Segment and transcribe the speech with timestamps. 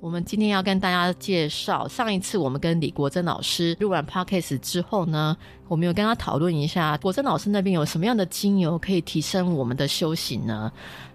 [0.00, 5.36] 我们今天要跟大家介绍，上一次我们跟李国珍老师录完 podcast 之后呢，
[5.68, 10.70] 我们有跟他讨论一下，国珍老师那边有什么样的精油可以提升我们的修行呢？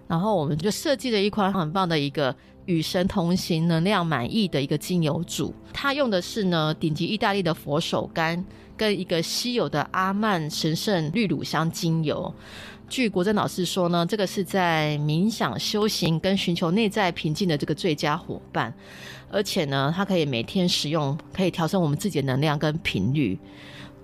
[0.08, 2.34] 然后我们就设计了一款很棒的一个
[2.66, 8.42] 与神同行、能量满意的一个精油组，它用的是呢顶级意大利的佛手柑
[8.76, 12.34] 跟一个稀有的阿曼神圣绿乳香精油。
[12.92, 18.70] 据国珍老师说呢，这个是在冥想修行跟寻求内在平静的这个最佳伙伴，
[19.30, 23.38] 而且呢，它可以每天使用，可以调整我们自己的能量跟频率。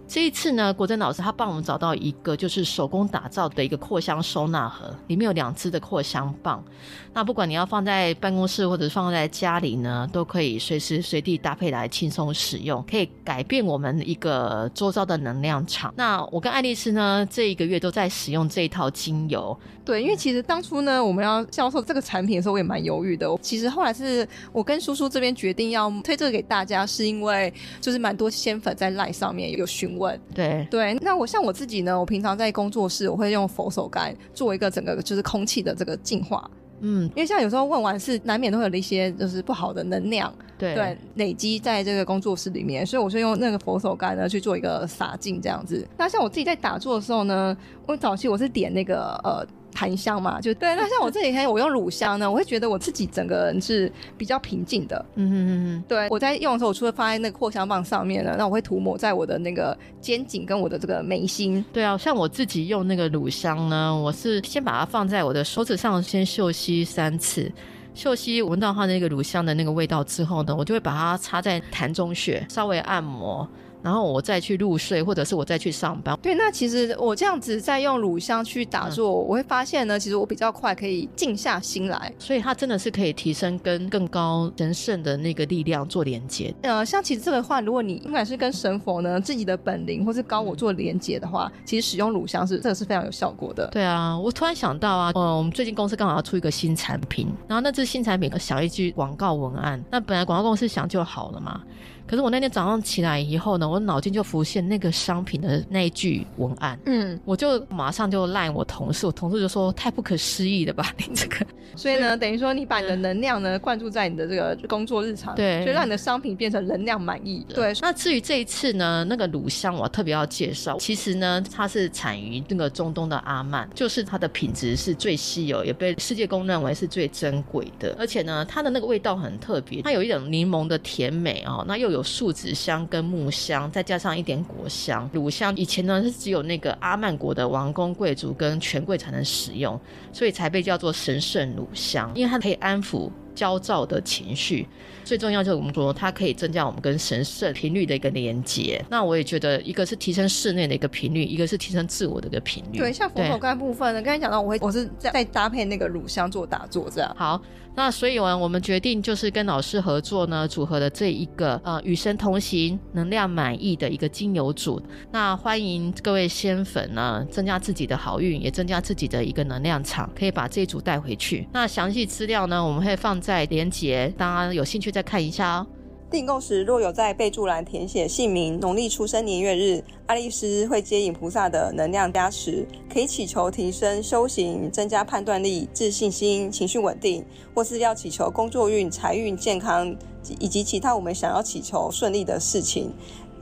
[0.09, 6.65] 这一次呢，国珍老师他帮我们找到一个就是手工打造的一个扩香收纳盒，里面有两支的扩香棒。
[7.12, 15.93] 那不管你要放在办公室或者是放在家里呢，都可以随时随地搭配来轻松使用，可以改变我们一个周遭的能量场。
[15.95, 19.55] 那我跟爱丽丝呢，这一个月都在使用这一套精油。
[19.85, 23.27] 对，因为其实当初呢，我们要销售这个产品的时候，我也蛮犹豫的。
[23.43, 29.98] 其实后来是我跟叔叔这边决定要推这个给大家，是因为就是蛮多仙粉在 LINE 上面有询问。
[30.35, 36.51] 对对，那我像我自己呢，我平常在工作室，我会用佛手柑做一个整个就是空气的这个净化。
[36.80, 45.85] 嗯，因为像有时候问完是难免都会有一些就是不好的能量，对对，累积在这个工作室里面，所以我就用那个佛手柑呢去做一个洒净这样子。
[45.96, 49.46] 那像我自己在打坐的时候呢，我早期我是点那个呃。
[49.73, 50.74] 檀香嘛，就对。
[50.74, 55.05] 那像我这几天 我用乳香呢，我会觉得我自己整个人是比较平静的。
[55.15, 55.85] 嗯嗯嗯嗯。
[55.87, 61.65] 对，我在用的时候，我除了放在那个扩香棒上面呢，那我会涂抹在我的那个肩颈跟我的这个眉心。
[61.73, 67.50] 对啊，像我自己用那个乳香呢，我是先把它放在我的手指上，先嗅吸三次，
[67.94, 73.49] 嗅吸闻到它那个乳香的那个味道之后呢，我就会把它插在痰中穴，稍微按摩。
[73.82, 76.19] 然后我再去入睡，或者是我再去上班。
[76.21, 82.12] 对，那其实我这样子在用乳香去打坐，嗯、我会发现呢，其实我比较快可以静下心来。
[82.19, 86.54] 所以它真的是可以提升跟更高神圣的那个力量做连接。
[86.62, 93.69] 呃，像其实这个话，如果你不管是跟神佛呢，自己的本灵或是高我做连接的话，嗯、其实使用乳香是这个是非常有效果的。
[93.72, 101.60] 对啊，我突然想到啊，嗯，我们最近公司刚好要出一个新产品，然后那这新产品想一句广告文案，那本来广告公司想就好了嘛。
[102.08, 117.44] 可是我那天早上起来以后呢，我脑筋就浮现那个商品的那一句文案，嗯，我就马上就赖我同事，我同事就说太不可思议了吧， 你这个，所以呢，等于说你把你的能量呢灌注在你的这个工作日常，对，就让你的商品变成能量满意。
[117.47, 117.54] 的。
[117.54, 131.97] 对，那至于这一次呢，那个乳香我特别要介绍，其实呢，它是产于那个中东的阿曼，就是它的品质是最稀有，也被世界公认为是最珍贵的，而且呢，它的那个味道很特别，它有一种柠檬的甜美哦，那又有。
[131.98, 135.09] 有树脂香跟木香，再加上一点果香。
[135.12, 139.78] 乳香以前呢是只有那个阿曼国的王公贵族跟权贵才能使用，
[140.12, 144.66] 所以才被叫做神圣乳香，因为它可以安抚焦躁的情绪。
[145.04, 148.84] 最重要就是我们说，它可以增加我们跟神圣频率的一个连接。
[148.91, 152.78] 那我也觉得，一个是提升室内的一个频率，一个是提升自我的一个频率。
[152.78, 157.16] 对，像佛手柑部分呢，刚才讲到，我会我是在在搭配那个乳香做打坐这样。
[157.16, 157.41] 好，
[157.78, 164.83] 那所以呢，我们决定就是跟老师合作呢，组合的这一个呃与神同行、能量满意的一个精油组。
[165.12, 171.47] 那欢迎各位仙粉呢，增加自己的好运，也增加自己的一个能量场，可以把这一组带回去。
[171.53, 175.66] 那详细资料呢，我们会放在连结，大家有兴趣再看一下哦。
[176.10, 187.22] 订购时若有在备注栏填写姓名、农历出生年月日，爱丽丝会接引菩萨的能量加持，可以祈求提升修行、增加判断力、自信心、情绪稳定，
[187.54, 189.94] 或是要祈求工作运、财运、健康
[190.38, 192.91] 以及其他我们想要祈求顺利的事情。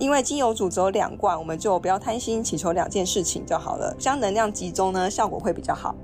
[0.01, 3.95] 因为精油组只有两罐，我们就不要贪心，祈求两件事情就好了。
[3.97, 5.95] 将能量集中呢，效果会比较好。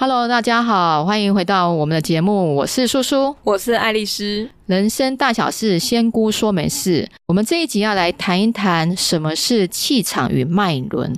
[0.00, 2.54] Hello，大家好，欢迎回到我们的节目。
[2.54, 4.48] 我是叔叔，我是爱丽丝。
[4.66, 7.10] 人生大小事，仙姑说没事。
[7.26, 11.12] 我们这一集要来谈一谈什么是气场与脉轮。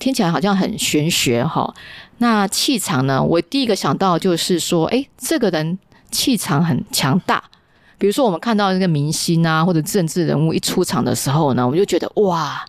[0.00, 1.72] 听起来好像很玄学哈。
[2.18, 3.22] 那气场呢？
[3.22, 5.78] 我第一个想到就是说，诶，这个人
[6.10, 7.40] 气场很强大。
[7.98, 12.64] 比如说，我们看到那个明星啊，或者政治人物一出场的时候呢，我们就觉得哇。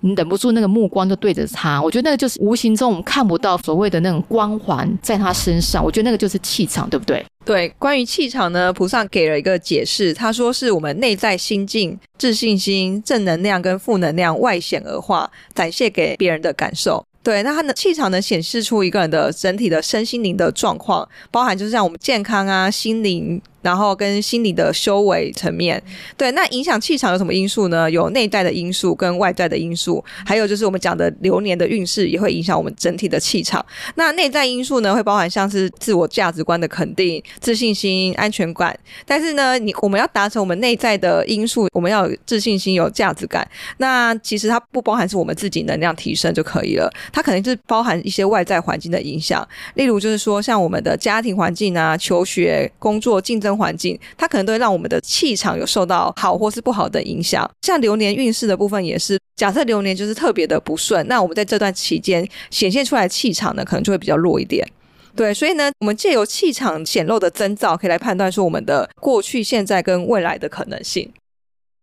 [0.00, 7.24] 你忍不住那个目光就对着他，我觉得那个就是无形中我们看不到所谓的那种光环在他身上，我觉得那个就是气场，对不对？
[7.44, 17.04] 对，关于气场呢，菩萨给了一个解释，他说是我们内在心境、自信心、正能量跟负能量外显而化，展现给别人的感受。
[17.22, 23.40] 对，那它的气场能显示出一个人的整体的身心灵的状况，包含就是像我们健康啊、心灵。
[23.66, 25.82] 然后跟心理的修为层面。
[26.16, 27.90] 对，那影响气场有什么因素呢？
[27.90, 33.64] 有内在的因素跟外在的因素，还有就是我们讲的流年的运势也会影响我们整体的气场。
[33.96, 38.78] 那内在因素呢，会包含像是自我价值观的肯定、自信心、安全感。
[39.04, 43.44] 但是呢，你我们要达成我们内在的因素，我们要有自信心、有价值感。
[43.78, 49.46] 那其实它不包含是我们自己能量提升就可以了，它可能是包含一些外在环境的影响。
[49.74, 57.48] 例如就是说，像我们的家庭环境啊、求学、工作、竞争环境，它可能都会让我们的气场有受到好或是不好的影响。
[57.62, 64.66] 像流年运势的部分也是，假设流年就是特别的不顺，那我们在这段期间显现出来的气场呢，可能就会比较弱一点。
[65.14, 71.10] 对，所以呢，我们借由气场显露的征兆，可以来判断说我们的过去、现在跟未来的可能性。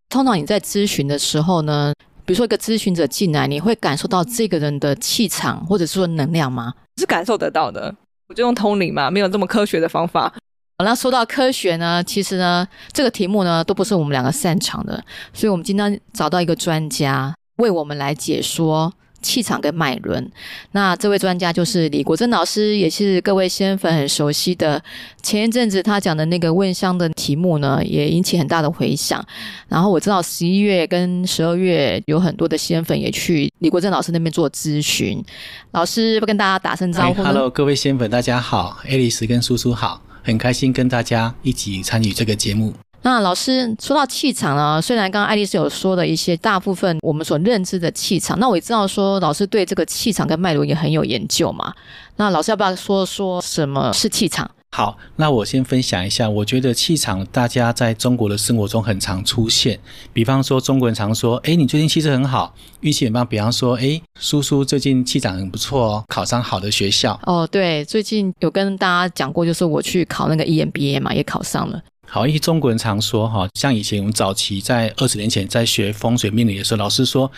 [0.09, 1.91] 通常你在咨询的时候呢，
[2.25, 6.73] 比如说一个咨询者进来，你会感受到这个人的气场或者说能量吗？
[6.97, 7.95] 是感受得到的，
[8.29, 10.31] 我就用通灵嘛，没有这么科学的方法。
[10.83, 15.03] 那说到科学呢，其实呢，这个题目呢都不是我们两个擅长的，
[15.33, 18.93] 所以我们今天找到一个专家为我们来解说。
[19.23, 20.29] 气场跟脉轮，
[20.73, 24.83] 那这位专家就是李国珍老师，也是各位仙粉很熟悉的。
[25.21, 29.25] 前一阵子他讲的那个问香的题目呢，也引起很大的回响。
[29.69, 35.23] 然后我知道十一月跟十二月有很多的仙粉也去李国珍老师那边做咨询。
[35.71, 37.23] 老师不跟大家打声招呼。
[37.23, 42.73] Hello，各位仙粉，大家好，爱丽丝跟苏苏好，很开心跟大家一起参与这个节目。
[43.05, 51.73] 那老师说到气场呢，虽然刚刚爱丽丝有说的一些大部分我们所认知的气场，那我也知道说老师对这个气场跟脉轮也很有研究嘛。
[52.15, 54.49] 那老师要不要说说什么是气场？
[54.75, 59.79] 好，那我先分享一下，我觉得气场大家在中国的生活中很常出现。
[60.11, 63.23] 比方说中国人常说，哎，你最近气色很好，运气很棒。
[63.23, 67.19] 比方说，哎，叔叔最近气场很不错哦，考上好的学校。
[67.27, 71.79] 哦，对，最近有跟大家讲过，就是我去考那个 EMBA 嘛，也考上了。
[72.07, 77.31] 好，因为中国人常说哈，像以前我们早期在二十年前在学风水命理的时候，老师说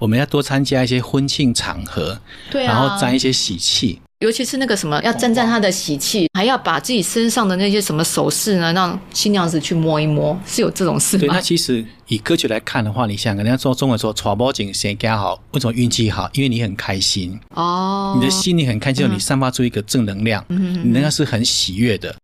[0.00, 2.18] 我们要多参加一些婚庆场合，
[2.50, 11.20] 对啊，然后沾一些喜气，尤其是那个什么要沾沾他的喜气，还要把自己身上的那些什么首饰呢，让新娘子去摸一摸，是有这种事吗？
[11.22, 16.30] 对，那其实以歌曲来看的话，你想，人家说中文说“传包景先加好”，为什么运气好？
[16.34, 22.14] 因为你很开心哦，你的心里很开心，你散发出一个正能量，嗯，你那个是很喜悦的。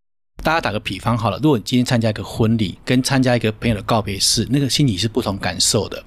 [0.45, 6.01] 大家打个比方好了，如果你今天参加一个婚礼，跟参加一个朋友的告别式，那个心里是不同感受的。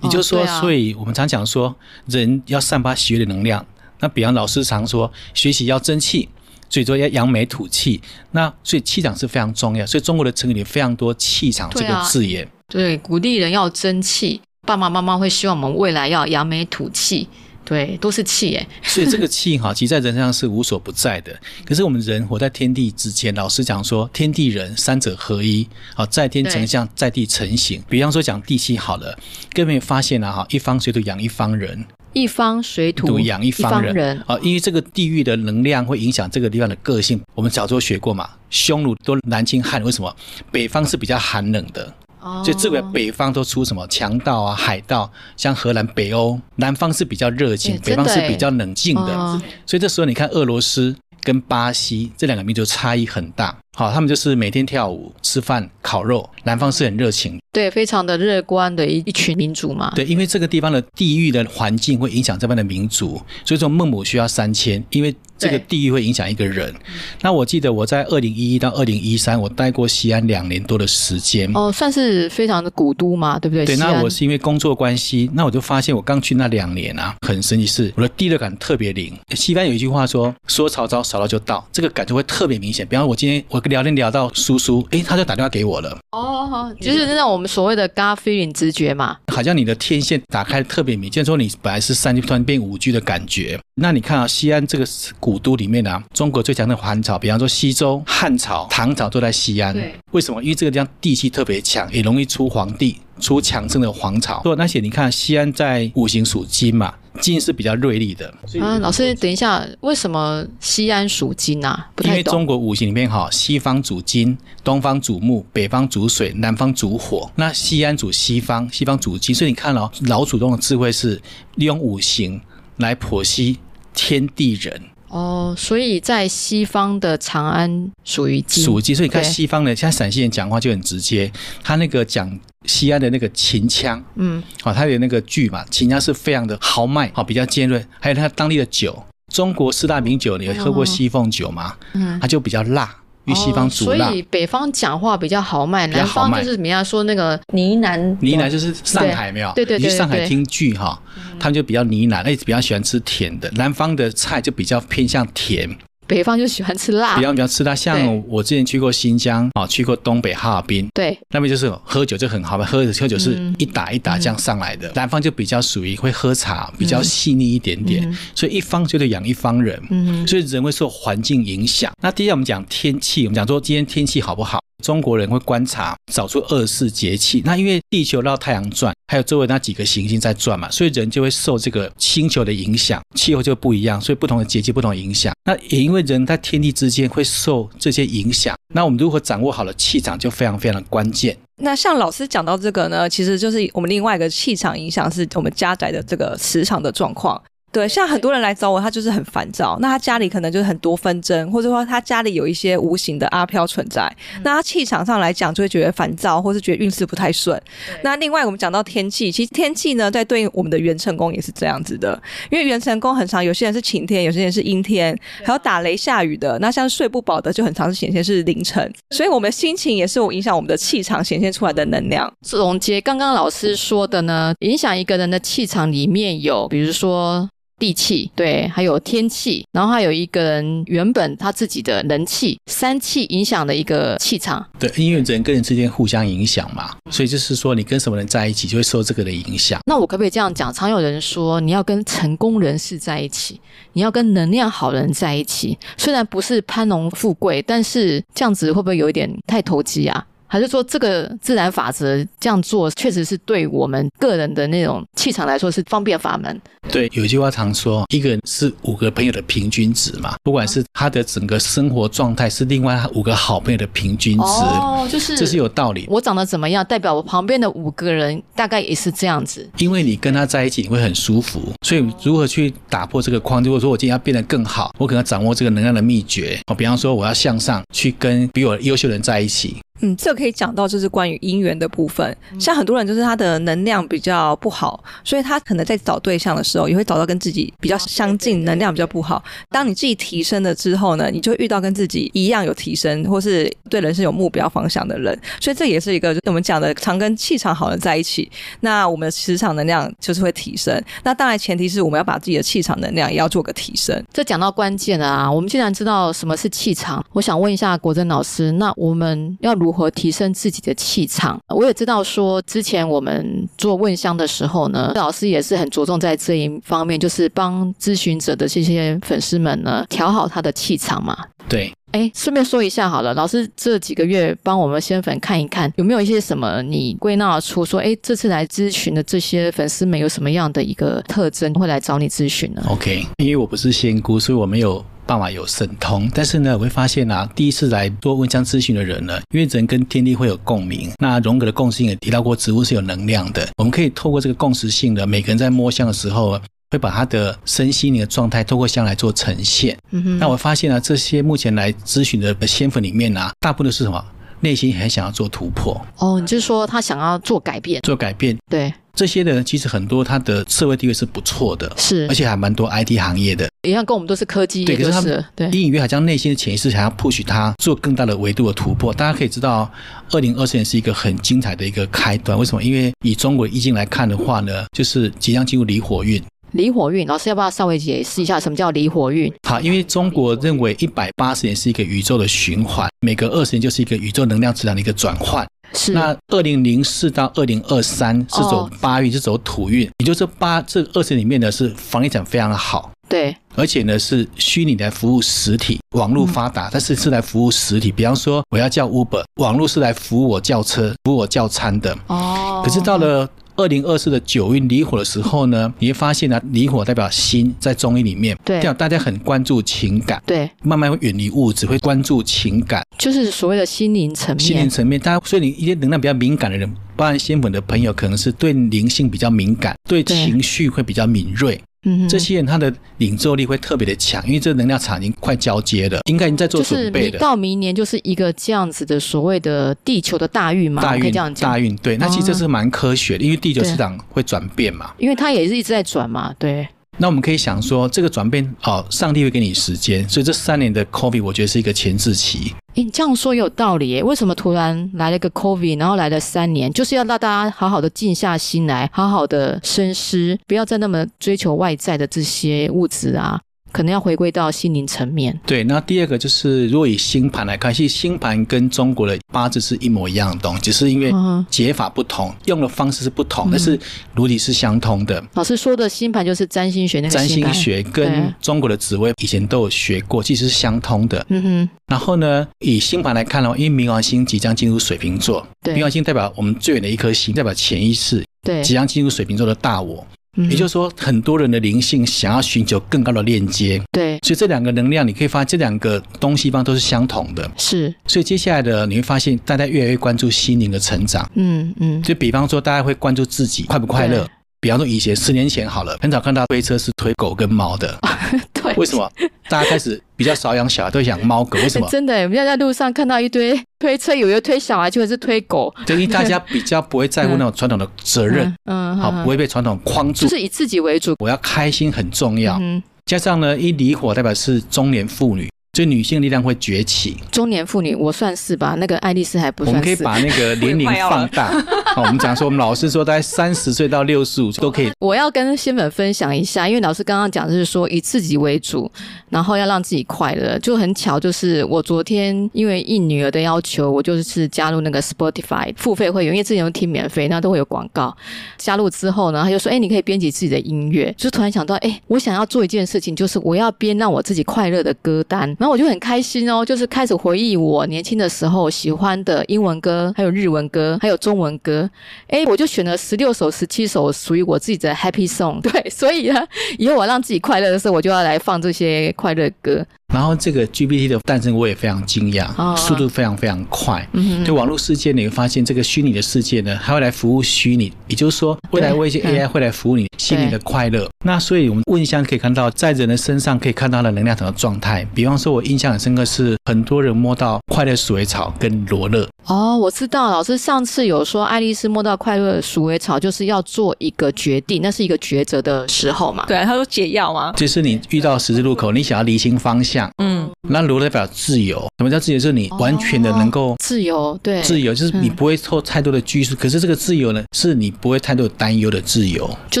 [0.02, 1.74] 也就是说，所以我们常讲说，
[2.04, 3.64] 人要散发喜悦的能量。
[4.00, 6.28] 那比方老师常说，学习要争气，
[6.68, 8.00] 所以说要扬眉吐气。
[8.32, 9.86] 那所以气场是非常重要。
[9.86, 12.48] 所以中国的成语里非常多气场这个字眼。
[12.68, 17.28] 对，鼓励人要争气，爸爸妈妈会希望我们未来要扬眉吐气。
[17.68, 18.66] 对，都是气耶。
[18.82, 21.38] 所以这个气哈，其实在人身上是无所不在的。
[21.66, 27.82] 可是我们人活在天地之间，老师讲说，天地人三者合一，好，在天成象，在地成形。
[27.86, 29.18] 比方说讲地气好了，
[29.52, 31.84] 各位发现了哈，一方水土养一方人，
[32.14, 37.20] 一方水土养一方人啊，因为这个地域的能量会影响这个地方的个性。
[37.34, 40.16] 我们早就学过嘛，匈奴都南侵汉，为什么？
[40.50, 41.94] 北方是比较寒冷的。
[42.20, 49.40] 所以这个北方都出什么强盗啊、海盗，像荷兰、北欧，南方是比较热情，北方是比较冷静的。
[49.66, 53.56] 所以这时候你看俄罗斯跟巴西这两个民族差异很大。
[53.78, 56.28] 好，他们就是每天跳舞、吃饭、烤肉。
[56.42, 59.92] 南方是很热情，对，非常的乐观的一一群民族嘛。
[59.94, 66.74] 对，因为这个地方的地域的环境会影响这边的民族，所以说孟母需要三迁，因为这个地域会影响一个人。
[67.20, 71.48] 那我记得我在二零一一到二零一三，我待过西安两年多的时间。
[71.54, 73.64] 哦，算是非常的古都嘛，对不对？
[73.64, 79.16] 对，那我是因为工作关系，那我就发现我刚去那两年啊，很神奇是我的第六感特别灵。
[79.36, 82.84] 西方有一句话说：“说曹操，曹操就到。”这个感觉会特别明显。
[82.86, 83.62] 比方我今天我。
[83.68, 85.98] 聊天聊到叔叔，诶，他就打电话给我了。
[86.12, 93.58] 哦，就是那种我们所谓的 gut feeling 直觉嘛，好像你的天线打开特别明，就是说你本来是三 G 突然变五 G 的感觉。
[93.80, 94.84] 那你看啊，西安这个
[95.20, 99.72] 古都里面啊，中国最强的寒朝，比方说西周、汉朝、唐朝都在西安。
[99.72, 100.42] 对，为什么？
[100.42, 102.98] 因为这个地方地气特别强，也容易出皇帝。
[103.18, 108.32] 出强盛的皇朝，说那些你看，西安在五行属金嘛，金是比较锐利的。
[108.60, 111.88] 啊，老师，等一下，为什么西安属金啊？
[111.94, 112.10] 不太。
[112.10, 117.30] 因为中国五行里面哈，西方主金，东方主木，北方主水，南方主火。
[117.36, 121.20] 那西安主西方，西方主金，所以你看哦，老祖宗的智慧是
[121.56, 122.40] 利用五行
[122.76, 123.58] 来剖析
[123.94, 124.80] 天地人。
[125.08, 128.94] 哦，所以在西方的长安属于金，属金。
[128.94, 131.30] 所以你看西方的，像陕西人讲话就很直接，
[131.62, 137.84] 他那个讲西安的那个秦腔，嗯，好，他的那个剧嘛，秦腔是非常的豪迈，好，比较尖锐。
[137.98, 141.74] 还有他当地的酒，中国四大名酒，你有喝过西凤酒吗？
[141.94, 142.94] 嗯，它就比较辣。
[143.28, 150.98] 因为西方阻浪，所以北方讲话比较豪迈，南方就是怎么样说那个呢喃，呢喃就是上海没有，对对对，你去上海听剧哈，
[151.38, 155.76] 他们就比较呢喃，而且比较喜欢吃甜的，南方的菜就比较偏向甜。
[156.08, 157.74] 北方就喜欢吃辣，比方比较吃辣。
[157.74, 164.88] 像我之前去过新疆啊，去过东北哈尔滨，对，那边就是喝酒就很好嘛，喝喝酒是一打一打这样上来的。
[164.88, 171.92] 嗯、南方就比较属于会喝茶，比较细腻一点点，嗯、所以一方就得养一方人，嗯，所以人会受环境影响。
[172.02, 174.58] 那第一，我们讲天气，我们讲说今天天气好不好？
[174.82, 177.42] 中国人会观察，找出二十四节气。
[177.44, 184.00] 那因为地球绕太阳转，还有周围那几个行星在转嘛，所以人就会受这个星球的影响，气候就不一样。
[184.00, 185.34] 所以不同的节气不同影响。
[185.44, 191.36] 那也因为人在天地之间会受这些影响，那我们如何掌握好了气场就非常非常的关键。
[191.60, 197.42] 那像老师讲到这个呢，其实就是我们另外一个气场影响，是我们家宅的这个磁场的状况。
[197.70, 199.76] 对，像很多人来找我，他就是很烦躁。
[199.80, 204.10] 那他家里可能就是很多纷争，或者说他家里有一些无形的阿飘存在。
[204.36, 207.60] 嗯、那他气场上来讲，就会觉得烦躁，或是觉得运势不太顺。
[208.02, 212.20] 那另外我们讲到天气，其实天气呢，在对应我们的元辰宫也是这样子的。
[212.50, 216.58] 因为元辰宫很常，有些人是晴天，有些人是阴天，还有打雷下雨的。
[216.60, 218.90] 那像睡不饱的，就很常是显现是凌晨。
[219.10, 222.32] 所以我们的心情也是我影响我们的气场显现出来的能量。
[222.40, 227.46] 总结刚刚老师说的呢，影响一个人的气场里面有，比如说。
[227.78, 234.64] 地气对，还有天气，然后还有一个人原本他自己的人气，三气影响的一个气场。
[234.78, 239.80] 对，因为人跟人之间互相影响嘛，所以就是说你跟什么人在一起，就会受这个的影响。
[239.86, 240.72] 那我可不可以这样讲？
[240.72, 243.60] 常有人说你要跟成功人士在一起，
[243.92, 250.26] 你要跟能量好人在一起，虽然不是攀龙富贵，但是这样子会不会有一点太投机啊？
[250.48, 256.60] 还是说这个自然法则这样做，确实是对我们个人的那种气场来说是方便法门。
[256.90, 264.44] 对，有一句话常说，一个人是五个朋友的平均值嘛，不管是他的整个生活状态，是另外五个好朋友的平均值。
[264.44, 266.06] 哦，就是这是有道理。
[266.08, 269.68] 我长得怎么样，代表我旁边的五个人大概也是这样子。
[269.76, 271.60] 因为你跟他在一起，你会很舒服。
[271.82, 273.62] 所以如何去打破这个框？
[273.62, 276.58] 如果说我今天要变得更好，我可能掌握这个能量的秘诀。
[276.68, 279.76] 哦，比方说我要向上去跟比我优秀的人在一起。
[280.00, 282.36] 嗯，这可以讲到就是关于姻缘的部分。
[282.58, 289.42] 像很多人就是他的能量比较不好，所以他可能在找对象的时候也会找到跟自己比较相近、能量比较不好。
[289.70, 295.38] 当你自己提升了之后呢，你就会遇到跟自己一样有提升，或是对人生有目标方向的人。
[295.60, 298.50] 所以这也是一个我们讲的常跟气场好的人在一起，
[298.80, 301.02] 那我们的磁场能量就是会提升。
[301.24, 304.22] 那当然前提是我们要把自己的气场能量也要做个提升。
[304.32, 305.50] 这讲到关键了啊！
[305.50, 311.58] 我们既然知道什么是气场，我想问一下国珍老师，那我们要如如何提升自己的气场？
[311.68, 321.34] 我也知道说，之前我们做问香的时候呢，老师也是很着重在这一方面，就是帮咨询者的这些粉丝们呢调好他的气场嘛。
[321.70, 335.04] 对，哎，顺便说一下好了，老师这几个月帮我们仙粉看一看，有没有一些什么你归纳出说，哎，这次来咨询的这些粉丝们有什么样的一个特征会来找你咨询呢？OK，因为我不是仙姑，所以我没有。
[335.28, 346.58] 办法有神通，但是呢，我会发现啊，第一次来做问香咨询的人呢，因为人跟天地会有共鸣，那荣格的共性也提到过，植物是有能量的，我们可以透过这个共识性的，每个人在摸香的时候，
[346.90, 349.96] 会把他的身心灵的状态透过香来做呈现。
[350.10, 354.24] 嗯哼，那我发现啊，这些目前来咨询的仙粉里面啊，大部分都是什么？
[354.60, 356.00] 内心很想要做突破。
[356.16, 358.00] 哦，你就是说他想要做改变？
[358.02, 358.92] 做改变，对。
[359.14, 369.12] 这些人其实很多，他的社会地位是不错的，是，而且还蛮多 IT 行业的，一样跟我们都是科技业，就是，对，可是他们对，隐隐约约还将内心的潜意识想要 push 他做更大的维度的突破。
[369.12, 369.90] 大家可以知道，
[370.30, 372.56] 二零二四年是一个很精彩的一个开端。
[372.56, 372.80] 为什么？
[372.80, 376.40] 因为以中国易经来看的话呢，就是即将进入离火运。
[376.72, 379.52] 离火运，老师要不要稍微解释一下什么叫离火运？
[379.66, 385.66] 好，因为中国认为一百八十年是一个宇宙的循环，每隔二十年就是一个宇宙能量质量的一个转换。
[385.94, 403.48] 是，那二零零四到二零二三是走八运，是走土运，也就是八这二十年里面呢是房地产非常的好，对，而且呢是虚拟来服务实体，网络发达，但是是来服务实体，比方说我要叫 Uber，网络是来服务我叫车、服务我叫餐的，哦，可是到了。
[403.78, 414.66] 二零二四的九运离火的时候呢，你会发现呢，离火代表心，在中医里面，对，大家很关注情感，对，慢慢会远离物质，会关注情感，就是所谓的心灵层面。
[414.66, 421.80] 心灵层面，大家所以你一些能量比较敏感的人，包含仙粉的朋友，可能是对灵性比较敏感，对情绪会比较敏锐。
[422.04, 427.38] 嗯，这些人他的领受力会特别的强，因为这个能量场已经快交接了，应该已经在做准备的。
[427.38, 431.70] 到明年就是一个这样子的所谓的地球的大运嘛，大运可以这样讲。
[431.70, 436.86] 大运对，那其实这是蛮科学的，因为地球市场会转变嘛，因为它也是一直在转嘛，对。
[437.20, 442.72] 那我们可以想说，这个转变哦，上帝会给你时间，所以这三年的 COVID，我觉得是一个前置期。
[442.94, 444.22] 诶，你这样说有道理耶。
[444.22, 453.60] 为什么突然来了一个 COVID，然后来了三年，就是要让大家好好的静下心来，好好的深思，不要再那么追求外在的这些物质啊。
[453.92, 455.58] 可能要回归到心灵层面。
[455.66, 461.32] 对，那第二个就是，如果以星盘来看，其实星盘跟中国的八字是一模一样的东西，只是因为
[461.70, 463.98] 解法不同，用的方式是不同，但是
[464.36, 465.42] 逻辑是相通的。
[465.54, 471.44] 老师说的星盘就是占星学那个占星学跟中国的紫微以前都有学过，其实是相通的。
[471.48, 471.88] 嗯哼。
[472.08, 480.26] 然后呢，以星盘来看的话，因为冥王星即将进入水瓶座，冥王星代表我们最远的一颗星，代表潜意识，对，即将进入水瓶座的大我。
[480.56, 488.12] 也就是说，很多人的灵性想要寻求更高的链接，对，所以这两个能量，你可以发现这两个东西方都是相同的，是。
[488.26, 492.22] 所以接下来的你会发现，大家越来越关注心灵的成长，嗯嗯。
[492.22, 494.48] 就比方说，大家会关注自己快不快乐。
[494.80, 498.18] 比方说，以前十年前好了，很少看到推车是推狗跟猫的。
[498.98, 499.30] 对，为什么？
[499.68, 501.78] 大家开始比较少养小孩，都养猫狗。
[501.78, 502.08] 为什么？
[502.08, 505.94] 真的，我们要在路上看到一堆 推车，有一推小孩，就是推狗。
[506.06, 511.34] 等于大家比较不会在乎那种传统的责任，嗯，好，不会被传统框住，就是以自己为主。
[511.38, 512.78] 我要开心很重要。
[512.80, 515.68] 嗯，加上呢，一离火代表是中年妇女。
[515.98, 517.36] 所以女性力量会崛起。
[517.50, 518.94] 中年妇女，我算是吧。
[519.00, 519.98] 那个爱丽丝还不算是。
[519.98, 521.72] 我们可以把那个年龄放大。
[522.14, 525.10] 好，我们讲说，我们老师说，大概三十岁到六十五岁都可以。
[525.18, 529.10] 我要跟新粉分享一下，因为老师刚刚讲的是说以自己为主，
[529.50, 530.78] 然后要让自己快乐。
[530.78, 538.32] 就很巧，就是我昨天因为应女儿的要求，我就是加入那个 Spotify 付费会员，因为之前都听免费，那都会有广告。
[538.76, 545.66] 加入之后呢，他就说：“哎，你可以编辑自己的音乐。”就突然想到，哎，我想要做一件事情，就是我要编让我自己快乐的歌单。
[545.80, 552.08] 然后我就很开心哦，就是开始回忆我年轻的时候喜欢的英文歌，还有日文歌，还有中文歌。
[552.48, 555.80] 诶，我就选了十六首、十七首属于我自己的 Happy Song。
[555.80, 556.66] 对，所以呢，
[556.98, 560.04] 以后我让自己快乐的时候，我就要来放这些快乐歌。
[560.34, 564.26] 然后这个 GPT 的诞生，我也非常惊讶，哦、速度非常非常快。
[564.32, 571.26] 嗯，对网络世界，你会发现这个虚拟的世界呢，它会来服务虚拟，也就是说，未来一些 AI 会来服务你心灵的快乐。
[571.46, 575.26] 那所以，我们问香可以看到，在人的身上可以看到的能量场的状态。
[575.34, 579.48] 比方说，我印象很深刻是，很多人摸到快乐鼠尾草跟罗勒。
[579.64, 586.66] 哦，我知道，老师上次有说，爱丽丝摸到快乐鼠尾草，就是要做一个决定，那是一个抉择的时候嘛？
[586.66, 590.17] 对啊，他说解药嘛，就是你遇到十字路口，你想要离心方向。
[590.38, 592.00] 嗯，那如代表自由。
[592.18, 592.58] 什么叫自由？
[592.58, 596.74] 就是你完全的能够、哦、自由，对，自由就是你不会受太多的拘束。
[596.74, 599.68] 嗯、可是这个自由呢，是你不会太多担忧的自由。
[599.90, 600.00] 就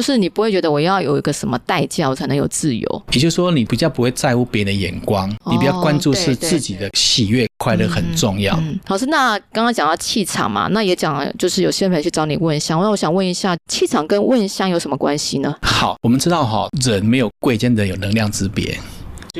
[0.00, 3.02] 是你不会觉得我要有一个什么代价我才能有自由。
[3.12, 8.54] 也就是说，你比较不会在乎别人的眼光，哦、你比较关注是自己的喜悦、快乐很重要。
[8.56, 15.54] 嗯嗯、老师，那刚刚讲到气场嘛，那也讲就是有些人去找你问香，那我想问一下，气场跟问香有什么关系呢？
[15.62, 18.76] 好，我们知道哈，人没有贵贱，人有能量之别。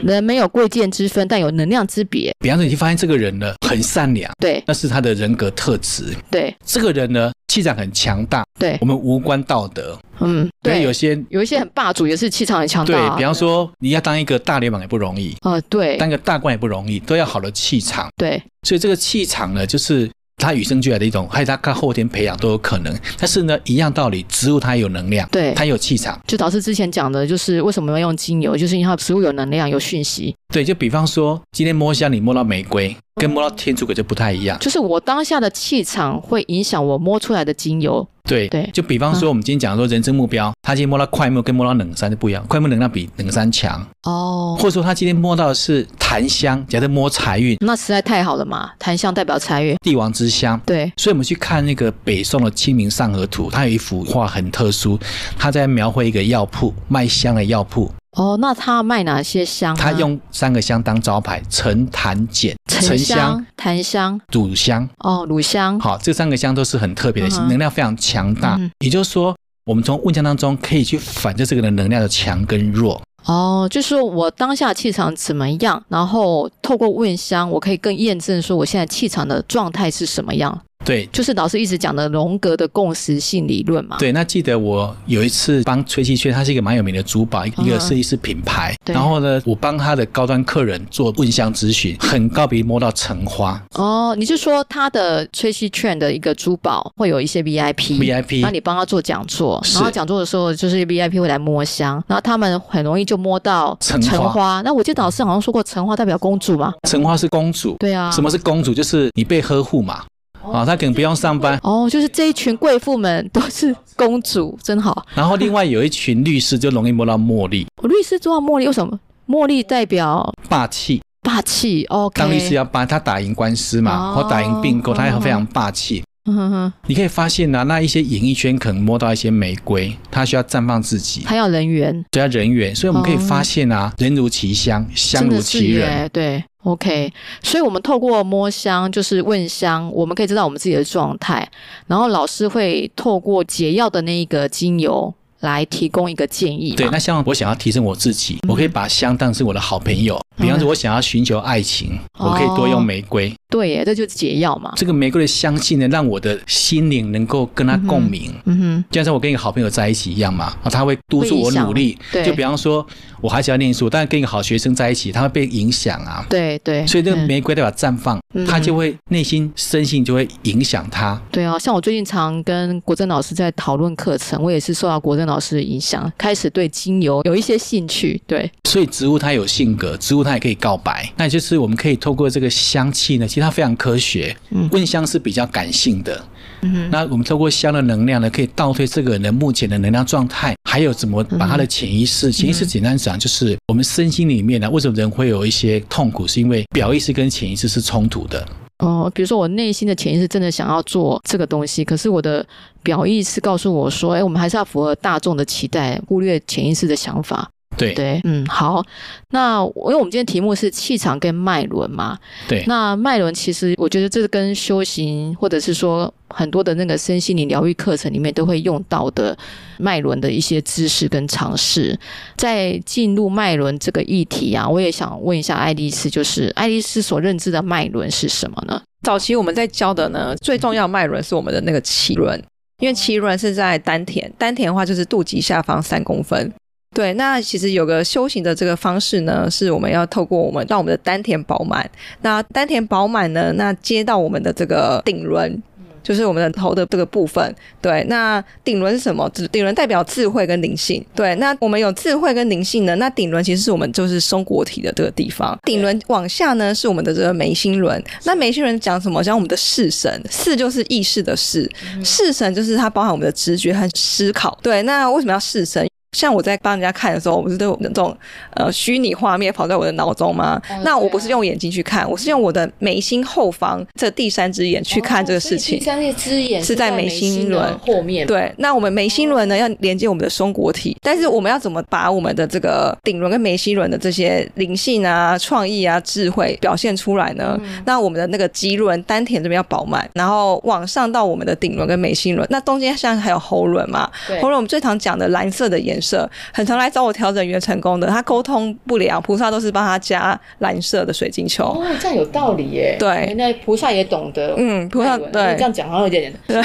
[0.02, 2.32] 人没有贵贱之分，但有能量之别。
[2.40, 6.14] 比方说，你发现这个人呢很善良，对，那是他的人格特质。
[6.30, 9.98] 对，这个人呢气场很强大，对，我们无关道德。
[10.20, 12.92] 嗯，对，有些有一些很霸主，也是气场很强大。
[12.92, 18.08] 对，比方说，你要当一个大流氓也不容易，呃，对，当一个大官也不容易，都要好的气场。
[18.16, 20.10] 对，所以这个气场呢，就是。
[20.38, 22.96] 它与生俱来的一种，还有它靠后天培养都有可能。
[23.18, 26.18] 但是呢，一样道理，植物它有能量，对，它有气场。
[26.26, 30.34] 就导师之前讲的，就是为什么要用精油，就是因为它植物有能量、有讯息。
[30.54, 34.58] 对，就比方说，今天摸香，你摸到玫瑰，跟摸到天竺葵就不太一样。
[34.60, 38.06] 就是我当下的气场会影响我摸出来的精油。
[38.24, 44.54] 对对，就比方说，我们今天讲说人生目标，他今天摸到快木跟摸到冷杉就不一样，快木能量比冷杉强哦。
[44.58, 50.60] 或者说他今天摸到的是檀香，假设摸财运，那实在太好了嘛，檀香代表财运，帝王之香。
[50.66, 54.98] 对，所以我们去看那个北宋的《清明上河图》，它有一幅画很特殊，
[55.38, 57.90] 他在描绘一个药铺卖香的药铺。
[58.16, 59.76] 哦，那他卖哪些香？
[59.76, 62.54] 他用三个香当招牌：沉、檀、碱。
[62.66, 64.88] 沉香、檀香、乳香。
[64.98, 65.78] 哦，乳香。
[65.78, 68.56] 好，这三个香都是很特别的，能量非常强大。
[68.58, 73.00] 嗯、也就是说，我们从问香当中可以去反正这个人能量的强跟弱。
[73.24, 80.58] 哦，就是说我当下气场怎么样，然后透过问香，我可以更验证说我现在气场的状态是什么样。
[80.88, 83.98] 对，就是老师一直讲的荣格的共识性理论嘛。
[83.98, 88.74] 对，那记得我有一次帮崔西圈，它是一个蛮有名的珠宝，一个设计师品牌。
[88.86, 93.62] 嗯、然后呢，我帮他的高端客人做问香咨询，很高比摸到橙花。
[93.74, 104.08] 哦，你是说他的崔西圈的一个珠宝会有一些 VIP，VIP，那你帮他做讲座，然后讲座的时候就是 VIP 会来摸香，然后他们很容易就摸到橙花。
[104.08, 106.72] 橙花，那我记得老师好像说过，橙花代表公主嘛？
[106.88, 107.76] 橙花是公主。
[107.78, 108.10] 对啊。
[108.10, 108.72] 什么是公主？
[108.72, 110.02] 就是你被呵护嘛。
[110.52, 111.58] 啊，她可能不用上班。
[111.62, 115.04] 哦，就是这一群贵妇们都是公主，真好。
[115.14, 117.66] 然后另外有一群律师就容易摸到茉莉。
[117.82, 118.98] 我律师做到茉莉，为什么？
[119.26, 121.84] 茉莉代表霸气，霸气。
[121.90, 126.02] OK，当律师要帮他打赢官司嘛，或打赢并购，他也非常霸气。
[126.28, 137.10] 嗯哼哼，你可以发现呢、啊，那一些演艺圈可能摸到一些玫瑰，它需要绽放自己，还要人缘，对，要人缘，所以我们可以发现啊，人如其香，香如其人，对，OK，
[137.42, 141.48] 所以我们透过摸香，就是问香，我们可以知道我们自己的状态，
[141.86, 145.14] 然后老师会透过解药的那一个精油。
[145.40, 146.74] 来提供一个建议。
[146.76, 150.20] 对，那像我想要提升我自己，嗯、我可以把香当成我的好朋友。
[150.36, 153.32] 比方说，我想要寻求爱情，嗯、我可以多用玫瑰。
[153.50, 154.72] 对耶，这就是解药嘛。
[154.76, 158.32] 这个玫瑰的香气呢，让我的心灵能够跟它共鸣。
[158.44, 161.98] 嗯哼，就像我跟一个好朋友在一起一样嘛，他会督促我努力。
[162.12, 162.86] 对，就比方说，
[163.20, 166.24] 我还是要念书，但是跟一个好学生在一起，他会被影响啊。
[166.28, 166.86] 对对。
[166.86, 171.20] 所以这个玫瑰代表绽放，嗯、他就会内心深信就会影响他。
[171.30, 178.20] 对啊，像我最近常跟国珍老师在讨论课程，我也是受到国珍老师的影响，开始对精油有一些兴趣。
[178.26, 181.10] 对，所以植物它有性格，植物它也可以告白。
[181.16, 184.36] 那也就是我们可以透过这个香气呢，其实它非常科学。
[184.50, 186.24] 嗯，问香是比较感性的，
[186.62, 198.46] 嗯哼，那我们透过香的能量呢，可以倒推这个人的目前的能量状态，还有怎么把他的潜意识，潜意识简单讲就是我们身心里面呢，为什么人会有一些痛苦，是因为表意识跟潜意识是冲突的。
[198.80, 202.46] 哦，比如说我内心的潜意识真的想要做这个东西，可是我的
[202.82, 207.50] 表意识告诉我说，哎，我们还是要符合大众的期待，忽略潜意识的想法。
[207.78, 208.84] 对对，嗯，好，
[209.30, 219.36] 那因为我们今天题目是气场跟脉轮嘛，对，那脉轮其实我觉得这是跟修行或者是说很多的那个身心灵疗愈课程里面都会用到的
[219.78, 221.98] 脉轮的一些知识跟尝试。
[222.36, 228.82] 在进入脉轮这个议题啊，我也想问一下爱丽丝，就是爱丽丝所认知的脉轮是什么呢？
[229.02, 232.42] 早期我们在教的呢，最重要的脉轮是我们的那个脐轮，
[232.80, 236.52] 因为脐轮是在丹田，丹田的话就是肚脐下方三公分。
[236.98, 241.88] 对，那其实有个修行的这个方式呢，是我们要透过我们让我们的丹田饱满。
[242.22, 245.62] 那丹田饱满呢，那接到我们的这个顶轮，
[246.02, 247.54] 就是我们的头的这个部分。
[247.80, 249.30] 对，那顶轮是什么？
[249.52, 251.06] 顶轮代表智慧跟灵性。
[251.14, 255.56] 对，那我们有智慧跟灵性呢，那顶轮其实是我们就是松果体的这个地方。
[255.62, 258.02] 顶轮往下呢，是我们的这个眉心轮。
[258.24, 259.22] 那眉心轮讲什么？
[259.22, 261.70] 讲我们的视神，视就是意识的视，
[262.02, 264.58] 视神就是它包含我们的直觉和思考。
[264.60, 265.88] 对，那为什么要视神？
[266.12, 268.16] 像我在帮人家看的时候，我不是都有那种
[268.54, 270.60] 呃虚拟画面跑在我的脑中吗？
[270.70, 275.76] 哦、那我不是用眼睛去看，我是用我的眉心后方这第三只眼去看这个事情。
[275.76, 278.26] 哦、第三只眼是在眉心轮后面。
[278.26, 287.58] 对，那我们眉心轮呢要连接我们的松果体，但是我们要怎么把我们的这个顶轮跟眉心轮的这些灵性啊、创意啊、智慧表现出来呢？
[287.62, 294.10] 嗯、那我们的那个脐轮丹田这边要饱满，然后往上到我们的顶轮跟眉心轮，那中间像还有喉轮嘛？
[294.40, 296.08] 喉轮我们最常讲的蓝色的颜色。
[296.08, 301.64] 色很常来找我调整元成功的，他沟通不良，菩萨都是帮他加蓝色的水晶球。
[301.64, 302.96] 哦，这样有道理耶。
[302.98, 304.54] 对，原来菩萨也懂得。
[304.56, 306.64] 嗯，菩萨对这样讲好像有点点。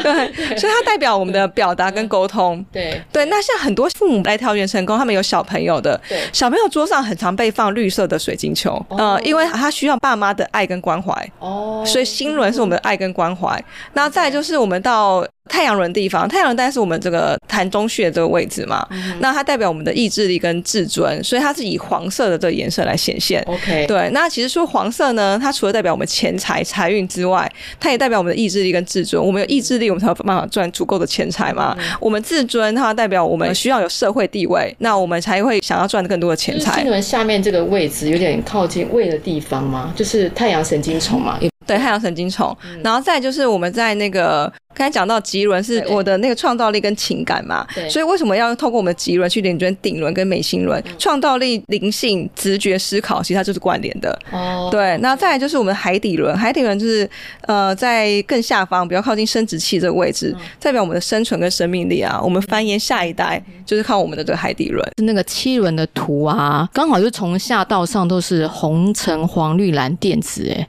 [0.00, 2.64] 对， 所以它代表我们的表达跟沟通。
[2.70, 11.12] 对对，那像很多父母来调元成功，他们有小朋友的，对，小朋友桌上很常被放绿色的水晶球，嗯，因为他需要爸妈的爱跟关怀。
[11.40, 13.60] 哦，所以心轮是我们的爱跟关怀。
[13.94, 15.26] 那再就是我们到。
[15.48, 18.86] 太阳轮地方，太阳轮当然是我们这个潭中穴这个位置嘛。
[18.90, 23.42] 嗯、那它代表我们的意志力跟自尊，所以它是以黄色的这个颜色来显现。
[23.46, 24.10] OK，对。
[24.12, 29.22] 那其实说黄色呢，它除了代表我们钱财财运之外，它也代表我们的意志力跟自尊。
[29.22, 31.74] 我们有意志力，我们才有办法赚足够的钱财嘛。
[31.78, 36.80] 嗯、我们自尊，它代表我们需要有社会地位，那我们才会想要赚更多的钱财。
[36.80, 39.92] 心轮下面这个位置有点靠近胃的地方吗？
[39.96, 41.38] 就是太阳神经丛嘛。
[41.68, 50.82] 对，太阳神经虫，嗯、然后再就是我们在那个刚才讲到脐轮是我的那个创造力跟情感嘛，对所以为什么要透过我们的脐轮去连接顶轮跟美心轮？
[50.98, 54.18] 创造力、灵性、直觉、思考，其实它就是关联的。
[54.32, 57.08] 哦，对，那再来就是我们海底轮，海底轮就是
[57.42, 64.82] 呃在更下方，比较靠近生殖器这个位置，嗯、代表我们的生存跟生命力啊，我们繁衍下一代就是靠我们的这个海底轮。
[65.02, 70.66] 那个七轮的图啊，刚好就从下到上都是红、橙、黄、绿、蓝靛紫，哎。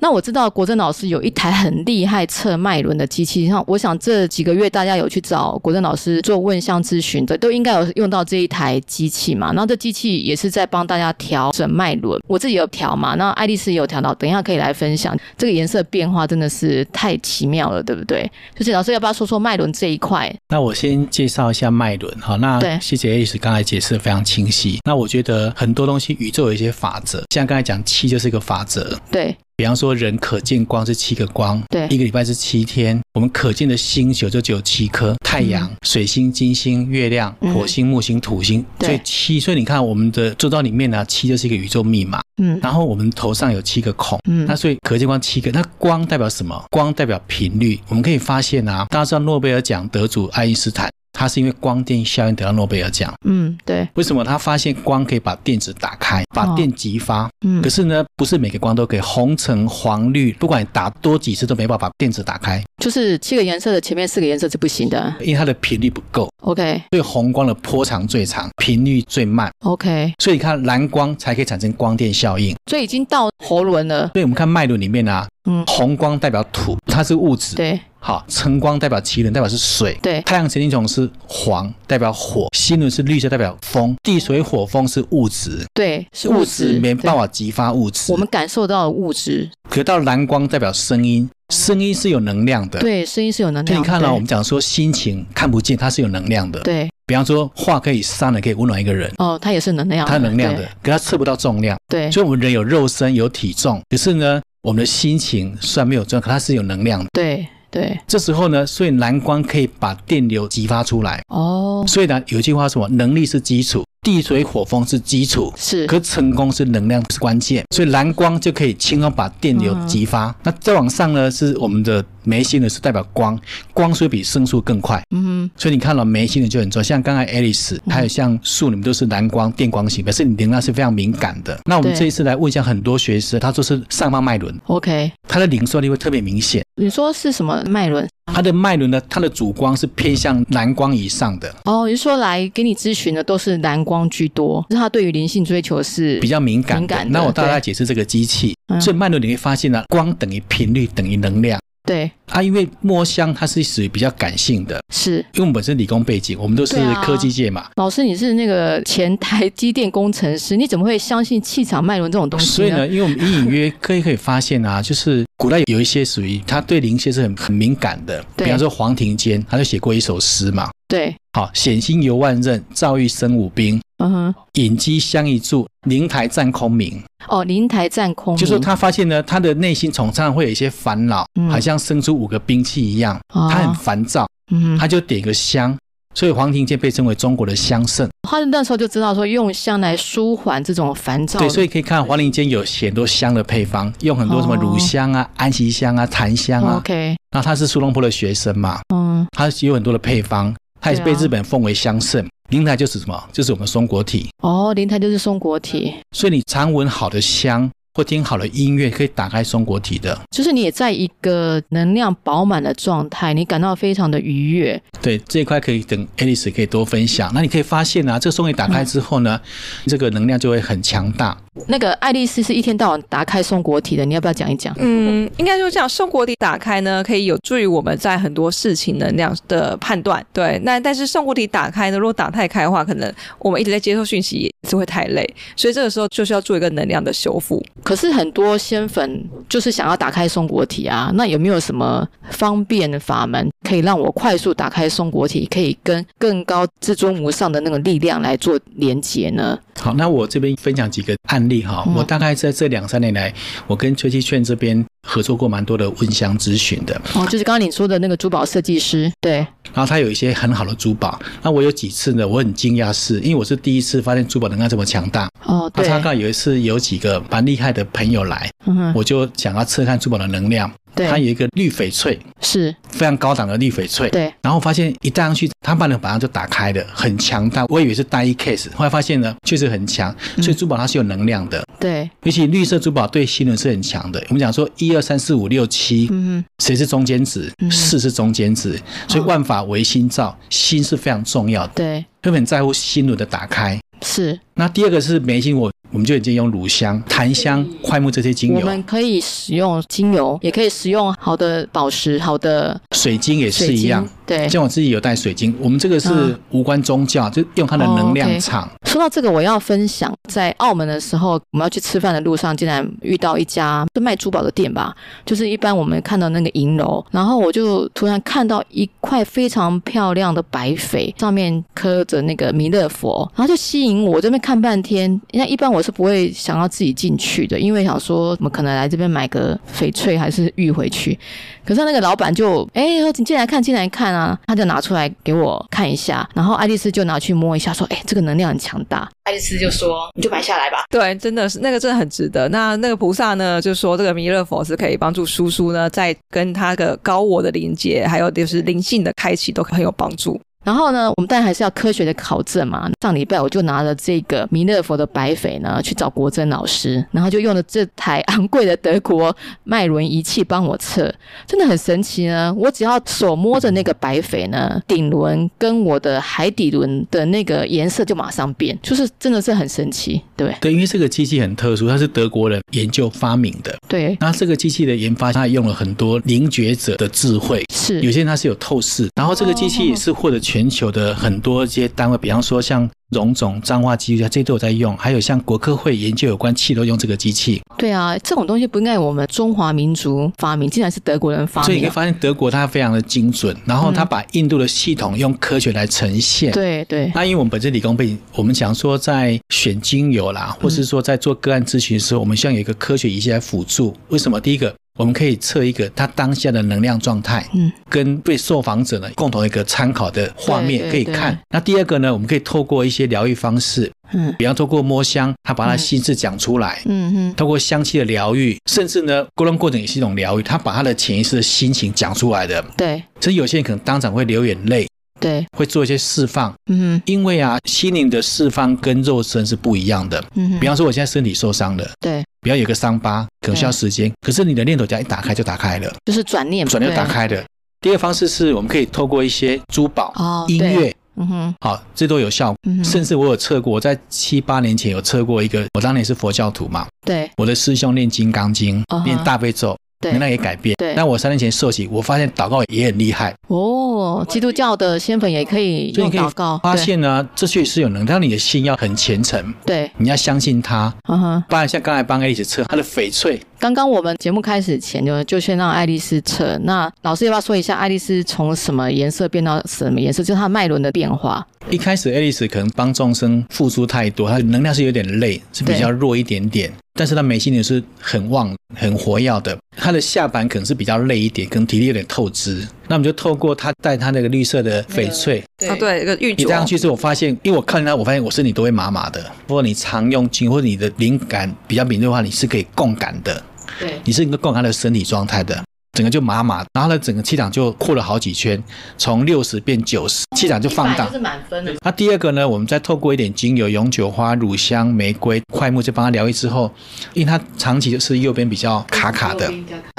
[0.00, 9.48] 那我知道国珍老师有一台很厉害测脉轮的机器，像我想这几个月大家有去找国珍老师做问相咨询的，都应该有用到这一台机器嘛。
[9.48, 13.14] 然后这机器也是在帮大家调整脉轮，我自己有调嘛。
[13.16, 15.16] 那爱丽丝也有调到，等一下可以来分享。
[15.36, 18.30] 这个颜色变化真的是太奇妙了，对不对？
[18.54, 20.32] 就是老师要不要说说脉轮这一块？
[20.48, 22.36] 那我先介绍一下脉轮哈。
[22.36, 24.78] 那谢谢爱丽丝刚才解释的非常清晰。
[24.84, 29.36] 那我觉得很多东西宇宙有一些法则，像刚才讲气就是一个法则，对。
[29.58, 38.64] 比方说人可见光是七个光，对，一个礼拜是七天，我们可见的星球就只有七颗：太阳、嗯、水星、金星、月亮、火星、木星、土星。
[38.78, 42.20] 嗯、所以七，所以你看我们的周遭里面呢、啊，七就是一个宇宙密码。
[42.40, 44.16] 嗯，然后我们头上有七个孔。
[44.28, 46.64] 嗯，那所以可见光七个，那光代表什么？
[46.70, 47.80] 光代表频率。
[47.88, 50.88] 我们可以发现啊，大家知道诺贝尔奖得主爱因斯坦。
[51.18, 53.12] 他是因为光电效应得到诺贝尔奖。
[53.24, 53.88] 嗯，对。
[53.94, 57.28] 为什么他发现光可以把电子打开，把电激发？
[57.44, 57.60] 嗯。
[57.60, 62.62] 可是呢，不是每个光都可以，红橙黄绿，不管你打多几次都没办法把电子打开。
[62.80, 66.30] 就是七个颜色的前面四个颜色是不行的，因为它的频率不够。
[66.42, 66.80] OK。
[66.90, 69.50] 所以红光的波长最长，频率最慢。
[69.64, 70.12] OK。
[70.22, 72.54] 所以你看蓝光才可以产生光电效应。
[72.70, 74.10] 所以已经到喉轮了。
[74.12, 77.56] 所以我们看脉轮里面啊，嗯，红光代表土，它是物质。
[77.56, 77.80] 对。
[78.00, 79.98] 好，橙光代表脐轮，代表是水。
[80.00, 83.94] 对，太阳神经丛是黄，代表火；心轮是绿色，代表风。
[84.04, 88.12] 地水火风是物质，对，是物质，没办法激发物质。
[88.12, 89.50] 我们感受到的物质。
[89.68, 92.78] 可到蓝光代表声音，声音是有能量的。
[92.78, 93.72] 对，声音是有能量的。
[93.72, 96.60] 所以你看到我们讲说心情看不见，它是有能量的。
[96.60, 99.12] 对，比方说话可以伤人，可以温暖一个人。
[99.18, 101.76] 哦，它也是能量，它能量的，可它测不到重量。
[101.88, 107.08] 对，所以我们人有肉身有体重，可是呢，我们的心情虽然没有重量，可它是有能量的。
[107.12, 107.46] 对。
[107.70, 111.20] 对，这时候呢，所以蓝光可以把电流激发出来。
[111.28, 112.96] 哦，所以呢，有一句话说什么？
[112.96, 113.84] 能力是基础。
[114.08, 120.28] 地水火风是基础，是，可成功是能量是关键，所以蓝光就可以轻松把电流激发。
[120.28, 123.38] 嗯、那再往上呢，是我们的眉心呢是代表光，
[123.74, 125.02] 光所以比声速更快。
[125.10, 131.60] 嗯哼，所以你看到眉心的就很重要，像刚才 Alice，还有像树，你们都是蓝光电光型，表示你能量是非常敏感的。
[131.66, 136.64] 那我们这一次来问一下很多学生，他说是上方脉轮，OK，他的灵受力会特别明显。
[136.78, 138.08] 你说是什么脉轮？
[138.32, 139.02] 它的脉轮呢？
[139.08, 141.52] 它的主光是偏向蓝光以上的。
[141.64, 146.80] 哦，你说来给你咨询的都是蓝光居多，是他对于灵性追求是比较敏感的。
[146.80, 147.18] 敏感的。
[147.18, 151.60] 那我大概解释这个机器，所以脉轮你会发现呢，光等于频率等于能量。
[151.88, 157.62] 对啊，因为墨香它是属于比较感性的，是因为我们本身理工背景，我们都是科技界嘛。
[157.62, 162.46] 啊、老师，你是那个前台机电工程师，你怎么会相信气场脉轮这种东西？
[162.46, 170.68] 所以呢，因为我们隐隐约可以可以发现啊，就是古代有一些属于他对灵性是很很敏感的，对比方说黄庭坚，他就写过一首诗嘛。
[170.86, 173.80] 对，好，险心游万仞，造育生五兵。
[173.98, 177.02] 嗯哼，隐机相一柱，灵台占空明。
[177.28, 184.26] 哦，灵台占空明，就是他发现呢，他的内心总常常会有一些烦恼，嗯、好像生出五个兵器一样，哦、他很烦躁。
[184.50, 185.76] 嗯，他就点个香，
[186.14, 188.08] 所以黄庭坚被称为中国的香圣。
[188.22, 191.40] 他那时候就知道说用香来舒缓这种烦躁。
[191.40, 196.76] 对，所以可以看黄庭坚有很多香的配方，用很多什么乳香啊、哦、安息香啊、檀香啊。
[196.76, 198.80] OK，那他是苏东坡的学生嘛？
[198.94, 200.54] 嗯，他有很多的配方。
[200.80, 203.28] 他也是被日本奉为香圣，灵台就是什么？
[203.30, 204.28] 就是我们松果体。
[204.42, 205.94] 哦，灵台就是松果体。
[206.12, 210.18] 所以你常闻好的香，或听好的音乐，可以打开松果体的。
[210.30, 214.80] 就是你也在一个能量饱满的状态，你感到非常的愉悦。
[215.02, 217.30] 对，这一块可以等 Alice 可以多分享。
[217.34, 221.36] 那你可以发现啊，这个松果打开之后呢，嗯、这个能量就会很强大。
[221.66, 224.74] 那个爱丽丝是一天到晚打开松果体的，你要不要讲一讲？
[224.78, 230.24] 嗯，应该说这样，松果体打开呢，可以有助于我们在很多事情能量的判断。
[230.32, 237.62] 对，那但是松果体打开呢，如果打太开的话，可能我们一直在接受讯息也是会太累，所以这个时候就是要做一个能量的修复。
[237.82, 249.58] 可是很多仙粉就是想要打开松果体啊，那有没有什么方便的法门可以让我快速打开松果体，可以跟更高至尊无上的那个力量来做连接呢？
[249.78, 251.84] 好，那我这边分享几个案例哈。
[251.86, 253.32] 嗯、我大概在这两三年来，
[253.66, 257.00] 我跟崔七劝这边合作过蛮多的温香咨询的。
[257.14, 259.46] 哦，就是刚刚你说的那个珠宝设计师，对。
[259.74, 261.20] 然后他有一些很好的珠宝。
[261.42, 265.28] 那我有几次呢，我很惊讶是，因为我是第一次发现珠宝能量这么强大。
[265.44, 265.86] 哦，对。
[265.86, 270.70] 他刚有一次有几个蛮厉害的朋友来，嗯、我就想要测看珠宝的能量。
[270.98, 274.10] 对，它有一个绿翡翠，是非常高档的绿翡翠。
[274.10, 277.64] 对，然后发现一戴上去，它把那个马上就打开了，很强大。
[277.68, 280.14] 我以为是单一 case，后来发现呢，确实很强。
[280.42, 281.62] 所以珠宝它是有能量的。
[281.78, 284.20] 对，尤其绿色珠宝对心轮是很强的。
[284.28, 287.48] 我们讲说一二三四五六七，嗯，谁是中间值？
[287.70, 288.76] 四是中间值。
[289.06, 291.72] 所以万法唯心造，心是非常重要的。
[291.76, 293.78] 对，会很在乎心轮的打开。
[294.02, 294.38] 是。
[294.54, 295.70] 那第二个是眉心，我。
[295.90, 298.60] 我们就已经用乳香、檀香、快木这些精油。
[298.60, 304.06] 我们可以使用精油，也可以使用好的宝石、好的水晶也是一样。
[304.26, 325.18] 对，像我自己有带水晶，我们这个是无关宗教，嗯、就用它的能量场，哦 okay、说到这个，我要分享，在澳门的时候，我们要去吃饭的路上，竟然遇到一家是卖珠宝的店吧，就是一般我们看到那个银楼，然后我就突然看到一块非常漂亮的白翡，上面刻着那个弥勒佛，然后就吸引我，我这边看半天。
[325.32, 331.16] 那一般我我是不会想要自己进去的，因为想说怎么可能来这边买个翡翠还是玉回去？
[331.64, 338.84] 可是那个老板就哎，你进来看，进来看啊，他就拿出来给我看一下，然后爱丽丝就拿去摸一下，说哎，这个能量很强。
[338.88, 342.48] 大爱丽丝就说：“你就买下来吧。”对，真的是那个真的很值得。
[342.48, 350.40] 那那个菩萨呢，就说这个弥勒佛是可以帮助叔叔呢，在跟他的高我的连接，还有就是灵性的开启，都很有帮助。
[350.64, 352.90] 然后呢，我们当然还是要科学的考证嘛。
[353.00, 361.12] 上礼拜我就拿了这个弥勒佛的白翡呢，去找国珍老师，然后就用了这台昂贵的德国脉轮仪器帮我测，
[361.46, 362.52] 真的很神奇呢。
[362.54, 373.77] 我只要手摸着那个白翡呢，顶轮跟我的海底轮的那个颜色就马上变，就是真的是很神奇，对对，因为这个机器很特殊，它是德国人研究发明的。
[373.88, 378.00] 对，那这个机器的研发，它用了很多凝觉者的智慧，是。
[378.02, 380.68] 有些人它是有透视，然后这个机器也是获得全。
[380.68, 384.96] 球的很多一些单位，比方说像荣总、彰化机构，这些都有在用。
[384.96, 387.62] 还有像国科会研究有关气，都用这个机器。
[387.78, 391.66] 对啊，这种东西不应该我们中华民族发明，竟然是德国人发明。
[391.66, 396.50] 所以你可以发现，德国它非常的精准，然后它把印度的系统用科学来呈现。
[396.50, 397.10] 嗯、对对。
[397.14, 403.96] 那因为我们本身理工背景，我们想说在选精油啦，或是说在做个案咨询的时候，我们需要有一个科学仪器来辅助。
[404.08, 404.40] 为什么？
[404.40, 404.74] 第一个。
[404.98, 411.38] 我们可以测一个他当下的能量状态，嗯，跟被受访者呢共同一个参考的画面可以看。
[411.50, 423.00] 那第二个呢，我们可以透过一些疗愈方式，嗯，比方透过摸香，他把他心事讲出来，嗯嗯，透过香气的疗愈，甚至呢沟通过程也是一种疗愈，他把他的潜意识的心情讲出来的，对。
[423.20, 424.88] 所以有些人可能当场会流眼泪，
[425.20, 432.24] 对，会做一些释放，嗯，因为啊，心灵的释放跟肉身是不一样的，嗯，比方说我现在身体受伤了，对。
[432.40, 434.12] 不要有个伤疤，可能需要时间。
[434.20, 437.44] 可是你的念头只要一打开就打开了，就是转念，转念就打开的。
[437.80, 442.54] 第二个方式是我们可以透过一些珠宝、哦、音乐，嗯哼，好，这都有效。
[442.68, 449.76] 嗯、甚至我有测过，我在七八年前有测过一个，我当年是佛教徒嘛，对，我的师兄念金刚经，念大悲咒。
[450.00, 450.74] 对，能量也改变。
[450.78, 453.34] 对，那我三年前受洗，我发现祷告也很厉害。
[453.48, 456.58] 哦，基督教的仙粉也可以用祷告。
[456.62, 459.52] 发现呢，这确实是有能量，但你的心要很虔诚。
[459.66, 460.92] 对，你要相信他。
[461.08, 461.44] 嗯哼。
[461.48, 463.40] 不然像刚才帮爱丽丝测她的翡翠。
[463.58, 466.56] 刚刚我们节目开始前就就先让爱丽丝测。
[466.62, 470.22] 那老师要不要说一下爱丽丝从什么颜色变到什么颜色？
[470.22, 471.44] 就是她脉轮的变化。
[471.70, 476.72] 一开始爱丽丝可能帮众生付出太多，她的能量是有点累，是比较弱一点点。
[476.98, 479.56] 但是他眉心也是很旺、很活跃的。
[479.76, 482.66] 他的下盘可能是比较累一点，可能体力有点透支。
[482.88, 486.38] 那我们就透过他戴他那个绿色的翡翠，对啊，对，一个玉镯。
[486.38, 489.20] 你戴上去之后，我发现，因为我看他，我发现我身体都会麻麻的。
[489.46, 493.40] 如果你常用经，或者你的灵感比较敏锐的话，你是可以共感的。
[493.78, 495.62] 对，你是能够共感他的身体状态的。
[495.98, 498.62] 整个就麻麻，然后呢，整个气场就扩了好几圈，
[498.96, 501.74] 从六十变九十，气场就放大，就是满分的。
[501.84, 506.72] 那第二个呢，我们再透过一点精油、永久花、乳香、玫瑰、快木，就帮他疗愈之后，
[507.14, 509.52] 因为他长期就是右边比较卡卡的。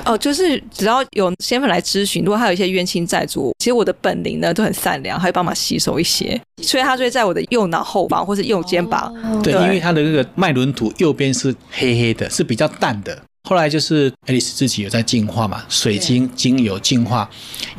[0.05, 9.13] 哦，就是只要有仙粉来咨询，如果他有一些冤亲债主，其实我的本灵呢都很善良，他会帮忙吸收一些，所以他就会在我的右脑后方或是右肩膀。
[9.21, 13.21] 哦、对，对，因为他的那个脉轮图右边是黑黑的，是比较淡的。
[13.49, 17.27] 后来就是爱丽丝自己有在进化嘛，水晶精油进化，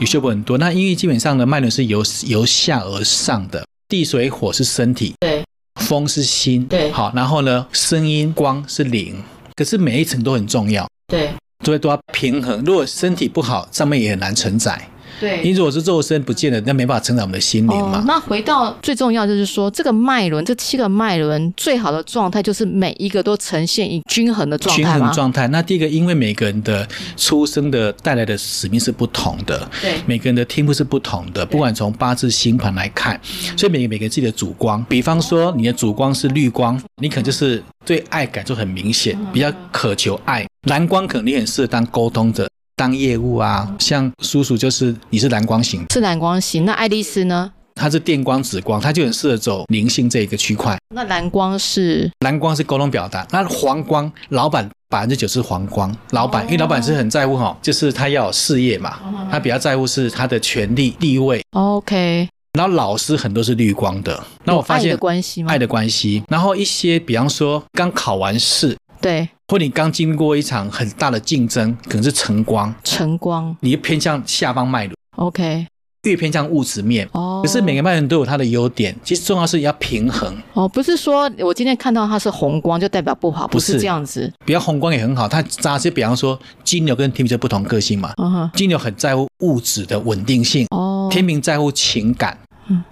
[0.01, 0.59] 有修补很多。
[0.59, 5.45] 那因为基本上呢脉轮是由由下而上的，地水火是身体，对，
[5.81, 9.23] 风是心，对，好，然后呢，声音光是灵，
[9.55, 11.31] 可是每一层都很重要，对，
[11.65, 12.61] 所以都要平衡。
[12.65, 14.91] 如果身体不好，上面也很难承载。
[15.21, 17.99] 对，因为如果是肉身不见了，那没办法成长我们的心灵嘛。
[17.99, 18.05] 哦。
[18.07, 24.83] 那回到最重要就是说，这个脉轮，这七个脉轮最好的状态就是每一个都呈现一均衡的状态。
[24.83, 25.47] 均衡状态。
[25.49, 33.21] 那第一个，因为每个人的出生的带来的使命是不同的，对，每个人的天赋是不同的，不管从八字星盘来看，
[33.57, 42.49] 所以每个每个人自己的主光，比方说你的主光是绿光，你可能就是对爱感就很明显，比较渴求爱；蓝光可能你很适合当沟通者。
[42.81, 46.65] 当业务啊，像叔叔就是你是蓝光型，是蓝光型。
[46.65, 47.53] 那爱丽丝呢？
[47.75, 50.79] 它是电光、紫光，它就很适合走灵性这一个区块。
[50.95, 52.11] 那蓝光是？
[52.21, 53.27] 蓝光是沟通表达。
[53.33, 58.99] 那黄光，老板百分之九十是黄光，老板，因为老板是很在乎哈，就是他要有事业嘛，
[59.31, 61.43] 他比较在乎是他的权利地位。
[61.51, 62.27] OK。
[62.55, 64.19] 然后老师很多是绿光的。
[64.45, 65.53] 那我发现爱的关系吗？
[65.53, 66.23] 爱的关系。
[66.31, 68.75] 然后一些，比方说刚考完试。
[69.01, 74.95] 对，或你刚经历过一场很大的竞争，可能是晨光，晨光，你偏向下方脉轮。
[75.17, 75.67] OK，
[76.03, 77.09] 越偏向物质面。
[77.13, 80.37] 哦，可是每个脉轮都有它的优点，其实重要是要平衡。
[80.53, 84.31] 哦，不是说我今天看到它是红光就代表不好，不是这样子。
[84.45, 85.91] 比较红光也很好，它扎是。
[85.91, 88.13] 比方说金牛跟天秤是不同个性嘛。
[88.23, 90.67] 嗯哼，金牛很在乎物质的稳定性。
[90.71, 92.37] 哦，天秤在乎情感。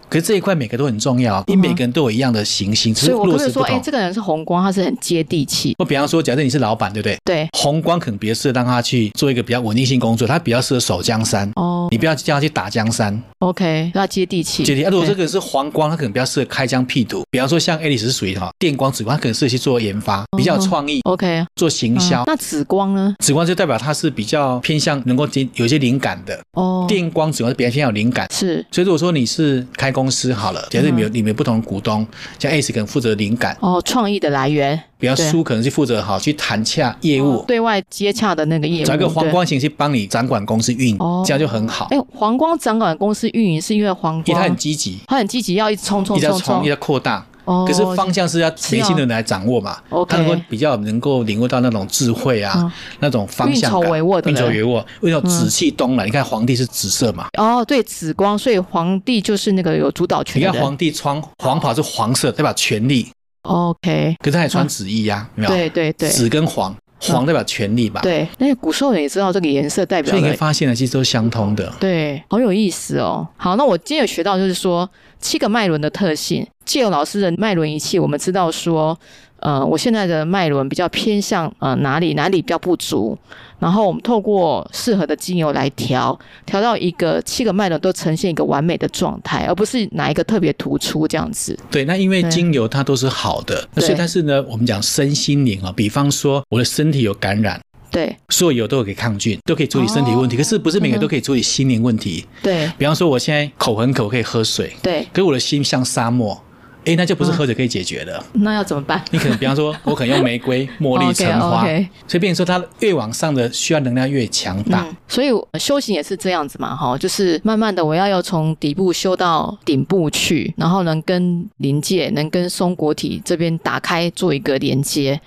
[0.08, 5.74] 可是这一块每个都很重要，因为每个人都有一样的行星，所以我不是说，哎，这个人是红光，他是很接地气。
[5.78, 7.18] 我比方说，假设你是老板，对不对？
[7.24, 7.48] 对。
[7.52, 11.50] 红光可能比较适合让他去做一个比较稳定性工作，他比较适合守江山。
[11.56, 11.88] 哦。
[11.90, 13.20] 你不要叫他去打江山。
[13.40, 14.64] OK，让他接地气。
[14.64, 14.90] 接地啊。
[14.90, 17.22] 如果这个是黄光，他可能比较适合开疆辟土。
[17.30, 21.00] 比方说，像爱丽丝是属于哈电光、紫光，他可能适合去做研发，比较有创意。
[21.04, 21.44] OK。
[21.56, 22.24] 做行销。
[22.26, 23.14] 那紫光呢？
[23.18, 26.38] 紫光就代表他是比较偏向能够有一些灵感的。
[26.52, 26.84] 哦。
[26.88, 28.26] 电光、紫光是比较偏向有灵感。
[28.32, 28.64] 是。
[28.70, 30.66] 所以如果说你是开公司好了。
[30.70, 32.06] 假设里面有里面不同的股东，
[32.38, 34.80] 像 Ace 可能负责灵感哦，创意的来源。
[35.00, 38.84] 比较书可能是负责好去谈洽业务，对外接洽的那个业务。
[38.84, 41.86] 找一个黄光型去帮你掌管公司运营，这样就很好。
[41.90, 47.24] 哎，黄光掌管公司运营是因为黄光，因为他很积极，他很积极要一直冲冲冲，一直冲，一直要扩大。
[47.48, 49.78] 哦，可是方向是要年轻人来掌握嘛。
[50.06, 52.70] 他能够比较能够领悟到那种智慧啊，
[53.00, 53.80] 那种方向感。
[53.80, 54.84] 运筹帷幄的，运筹帷幄。
[55.00, 56.04] 为什么紫气东来？
[56.04, 57.28] 你看皇帝是紫色嘛？
[57.38, 60.40] 哦，对，紫光，所以皇帝就是那个有主导权。
[60.40, 63.08] 你看皇帝穿黄袍是黄色，代表权力。
[63.42, 65.50] OK，可是他也穿紫衣呀，没有？
[65.50, 68.00] 对对对，紫跟黄，黄代表权力吧？
[68.02, 70.10] 对，那古时候人也知道这个颜色代表。
[70.10, 71.72] 所以你会发现呢，其实都是相通的。
[71.78, 73.26] 对，好有意思哦。
[73.36, 74.88] 好，那我今天有学到，就是说
[75.20, 78.98] 七个脉轮的特性，借由老师的脉轮仪器，我们知道说。
[79.40, 83.16] 呃，我现在的脉轮比较偏向呃哪里哪里比较不足，
[83.58, 91.56] 然后我们透过适合的精油来调，调到一个七个脉轮都呈现一个完美的状态，而不是哪一个特别突出这样子。
[91.70, 97.60] 对，那因为精油它都是好的，那所以但是呢，我们讲身心灵啊，比方说我的身体有感染，
[97.92, 102.26] 对，所有油都可以抗菌，都可以处理身体问题，哦、可是不是每个都可以处理心灵问题。
[102.42, 106.36] 对，比方说我现在口很渴，可以喝水，对，可是我的心像沙漠。
[106.84, 108.22] 哎，那就不是喝水可以解决的。
[108.32, 108.42] 嗯。
[108.44, 109.02] 那要怎么办？
[109.10, 111.62] 你可能比方说， 我可能用玫瑰、 茉莉、橙花，
[112.06, 114.84] 所以变成说它越往上的需要能量越强大。
[114.88, 114.96] 嗯。
[115.06, 125.20] 所以修行也是这样子嘛，哈，就是慢慢的我要要从底部修到顶部去，然后能跟临界、能跟松果体这边打开做一个连接。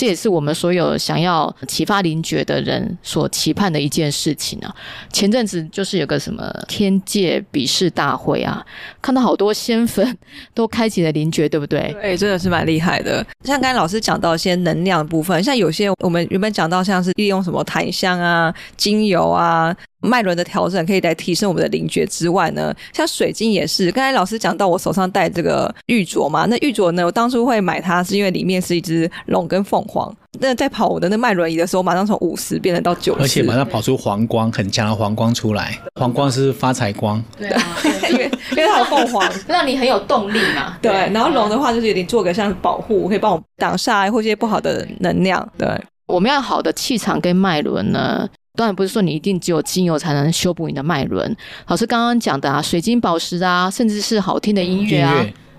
[0.00, 4.74] 这也是我们所有想要启发灵觉的人所期盼的一件事情啊！
[5.12, 8.64] 前阵子就是有个什么天界比试大会啊，
[9.02, 10.16] 看到好多仙粉
[10.54, 11.94] 都开启了灵觉，对不对？
[12.00, 13.22] 对，真的是蛮厉害的。
[13.44, 19.76] 像刚才老师讲到一些能量部分，像有些我们原本讲到像是利用什么檀香啊、精油啊。
[20.00, 23.90] 脉轮的调整可以来提升我们的灵觉之外呢，像水晶也是。
[23.92, 30.14] 刚才老师讲到我手上戴这个玉镯嘛，那玉镯呢，我当初会买它是因为里面是一只龙跟凤凰。
[30.38, 35.76] 那在跑我的那脉轮仪的时候，马上从五十变成到九十，而且马上跑出黄光，很强的黄光出来。
[35.96, 37.62] 黄光是发财光，对啊，
[38.10, 40.78] 因为因为它有凤凰， 让你很有动力嘛。
[40.80, 45.46] 对，然后龙的话就是有点做个像保护，可以帮我挡煞或一些不好的能量。
[45.58, 45.68] 对，
[46.06, 48.28] 我们要好的气场跟脉轮呢。
[48.60, 51.34] 当然不是说你一定只有精油才能修补你的脉轮。
[51.68, 55.14] 老师刚刚讲的啊，水晶宝石啊，甚至是好听的音乐啊，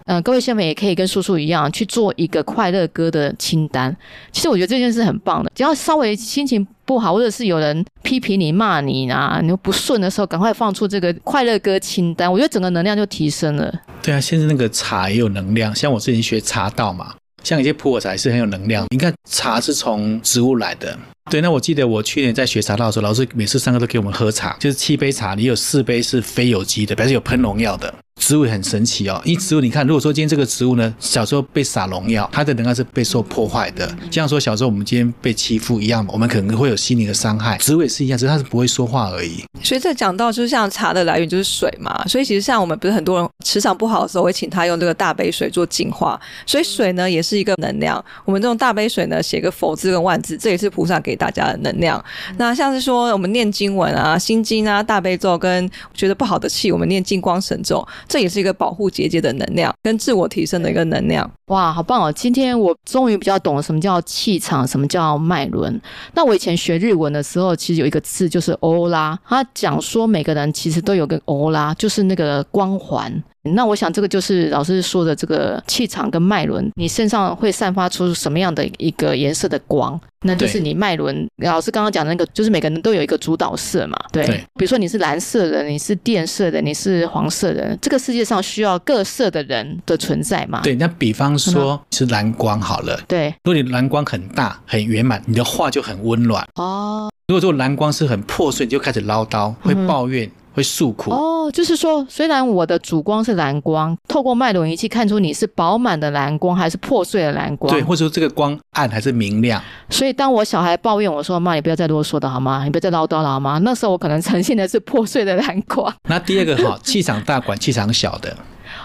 [0.06, 3.96] 嗯、呃，各位先粉也可以跟叔叔一样去做一个快乐歌的清单。
[4.32, 13.74] 其实我觉得这件事很棒的，只要稍微心情不好，或者是有人批评你、骂你啊，你不顺的时候，赶快放出这个快乐歌清单，我觉得整个能量就提升了。
[14.04, 18.86] 对啊，现在那个茶也有能量，像我之前学茶道嘛，像一些普洱茶是很有能量。
[18.92, 20.96] 你看茶是从植物来的。
[21.32, 27.94] 对，那我记得我去年在学茶道的时候，老师每次上课都给我们喝茶，就是七杯茶，你有四杯是非有机的，表示有喷农药的。
[28.32, 33.86] 植物很神奇哦，因为植物你看，如果说今天这个植物呢，小时候被撒农药，它的能量是被受破坏的。
[34.10, 37.58] 就像说小时候我们今天被欺负一样，我们可能会有心灵的伤害。
[37.58, 39.44] 植物也是一样，只是它是不会说话而已。
[39.62, 48.02] 所以这讲到就是像茶的来源就是水嘛，所以其实像我们不是很多人磁场不好的时候会请他用这个大杯水做净化，所以水呢也是一个能量。
[48.24, 52.02] 我们这种大杯水呢，写个佛字跟万字，这也是菩萨给大家的能量。
[52.38, 57.86] 那像是说我们念经文啊、心经啊、大悲咒，跟觉得不好的气，我们念净光神咒。
[58.08, 61.30] 这也是一个保护结界的能量，跟自我提升的一个能量。
[61.52, 62.10] 哇，好棒哦！
[62.14, 65.82] 今天我终于比较懂了什么叫气场，什么叫脉轮。
[66.14, 73.22] 那我以前学日文的时候，其实有一个字就是欧拉，他讲说每个人其实都有个欧拉，就是那个光环。
[73.44, 80.00] 那我想这个就是老师说的这个气场跟脉轮，你身上会散发出什么样的一个颜色的光？
[80.24, 81.28] 那就是你脉轮。
[81.38, 83.98] 老师刚刚讲的那个，就是每个人都有一个主导色嘛。
[84.12, 84.24] 对。
[84.28, 84.38] 对。
[84.56, 87.76] 比如说你是蓝色的，你是电色的，你是黄色的。
[87.82, 90.62] 这个世界上需要各色的人的存在嘛？
[90.62, 90.76] 对。
[90.76, 93.00] 那比方说是蓝光好了。
[93.08, 93.34] 对。
[93.44, 96.48] 如果你蓝光很大很圆满，你的话就很温暖。
[96.56, 97.10] 哦。
[97.28, 100.28] 如果说蓝光是很破碎，你就开始唠叨，会抱怨。
[100.28, 101.12] 嗯会诉苦。
[101.12, 109.64] 哦，就是说，虽然我的主光是蓝光，透过脉轮仪器看出你是饱满的蓝光还是破碎的蓝光，对，或者说这个光暗还是明亮。
[109.90, 112.66] 所以当我小孩抱怨我说：“妈，你不要再啰嗦的好吗？
[112.66, 115.90] 你不要再唠叨了好吗？”那时候我可能呈现的是破碎的蓝光。
[116.10, 118.36] 那第二个哈，气场大管，气场小的。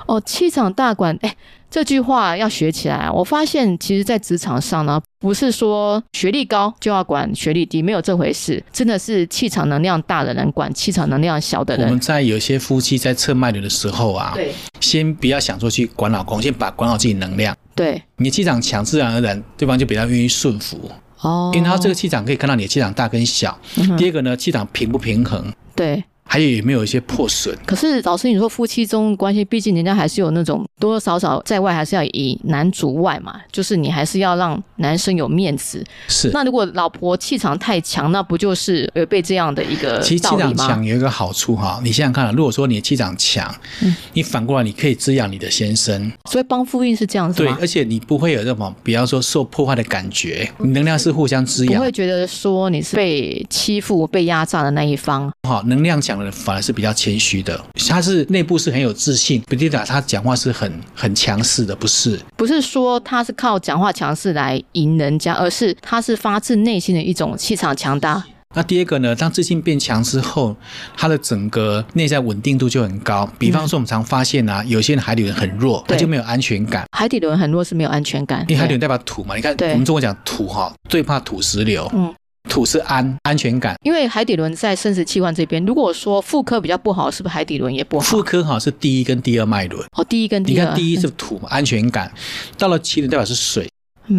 [0.07, 1.35] 哦，气场大管，哎，
[1.71, 3.11] 这句话要学起来。
[3.11, 8.63] 我发现，其实，在职场上呢，不是说学历高就要管学历低，没有这回事。
[8.73, 11.87] 真的是气场能量大的人管气场能量小的人。
[11.87, 17.57] 我们在有些夫妻在测脉轮的时候啊，对，先不要想说去管老公，先把管好自己能量。
[17.75, 20.91] 对，你气场强，自然而然对方就比较愿意顺服。
[21.21, 23.59] 哦，因为他这个气场可以看到你的气场大跟小。
[23.77, 25.53] 嗯、第二个呢，气场平不平衡？
[25.75, 26.05] 对。
[26.27, 27.57] 还有有没有一些破损？
[27.65, 35.85] 可是老师，你说夫妻中关系，毕竟人家还是有那种多多少少在外还是要以男主外嘛，就是你还是要让男生有面子。
[36.09, 36.31] 是。
[36.33, 40.01] 那如果老婆气场太强，那不就是违背这样的一个？
[40.01, 47.39] 其实气场强有一个好处哈，你想想看，如果说你的气场强，嗯，你反过来你可以滋养你的先生，所以帮夫运是这样子。
[47.39, 55.33] 对，而且你不会有这种比方说受破坏的感觉，你能量是互相滋养，不会觉得说你是被欺负、被压榨的那一方。
[55.47, 56.33] 好，能量强的人。
[56.33, 62.21] 反而是比较谦虚的，他是内部是很有自信，不代表他讲话是很很强势的，不是？
[62.37, 68.23] 不是说他是靠讲话强势来赢人家，而是他是发自内心的一种气场强大。
[68.55, 69.15] 那第二个呢？
[69.15, 70.57] 当自信变强之后，
[70.97, 73.29] 他的整个内在稳定度就很高。
[73.39, 76.85] 比方说，我们常发现啊，有些人海底轮很弱，他就没有安全感。
[76.97, 79.37] 海底轮很弱是没有安全感，因为海底轮代表土嘛。
[79.37, 81.91] 你看，我们中国讲土哈，最怕土石流。
[81.95, 82.15] 嗯。
[82.49, 85.65] 土是安安全感，因为海底轮在生殖器官这边。
[85.65, 88.05] 如果说妇科比较不好，是不是海底轮也不好？
[88.05, 89.87] 妇科好是第一跟第二脉轮。
[89.97, 90.63] 哦，第一跟第二。
[90.63, 92.13] 你看第一是土嘛，安全感。
[92.57, 93.69] 到了脐轮代表是水，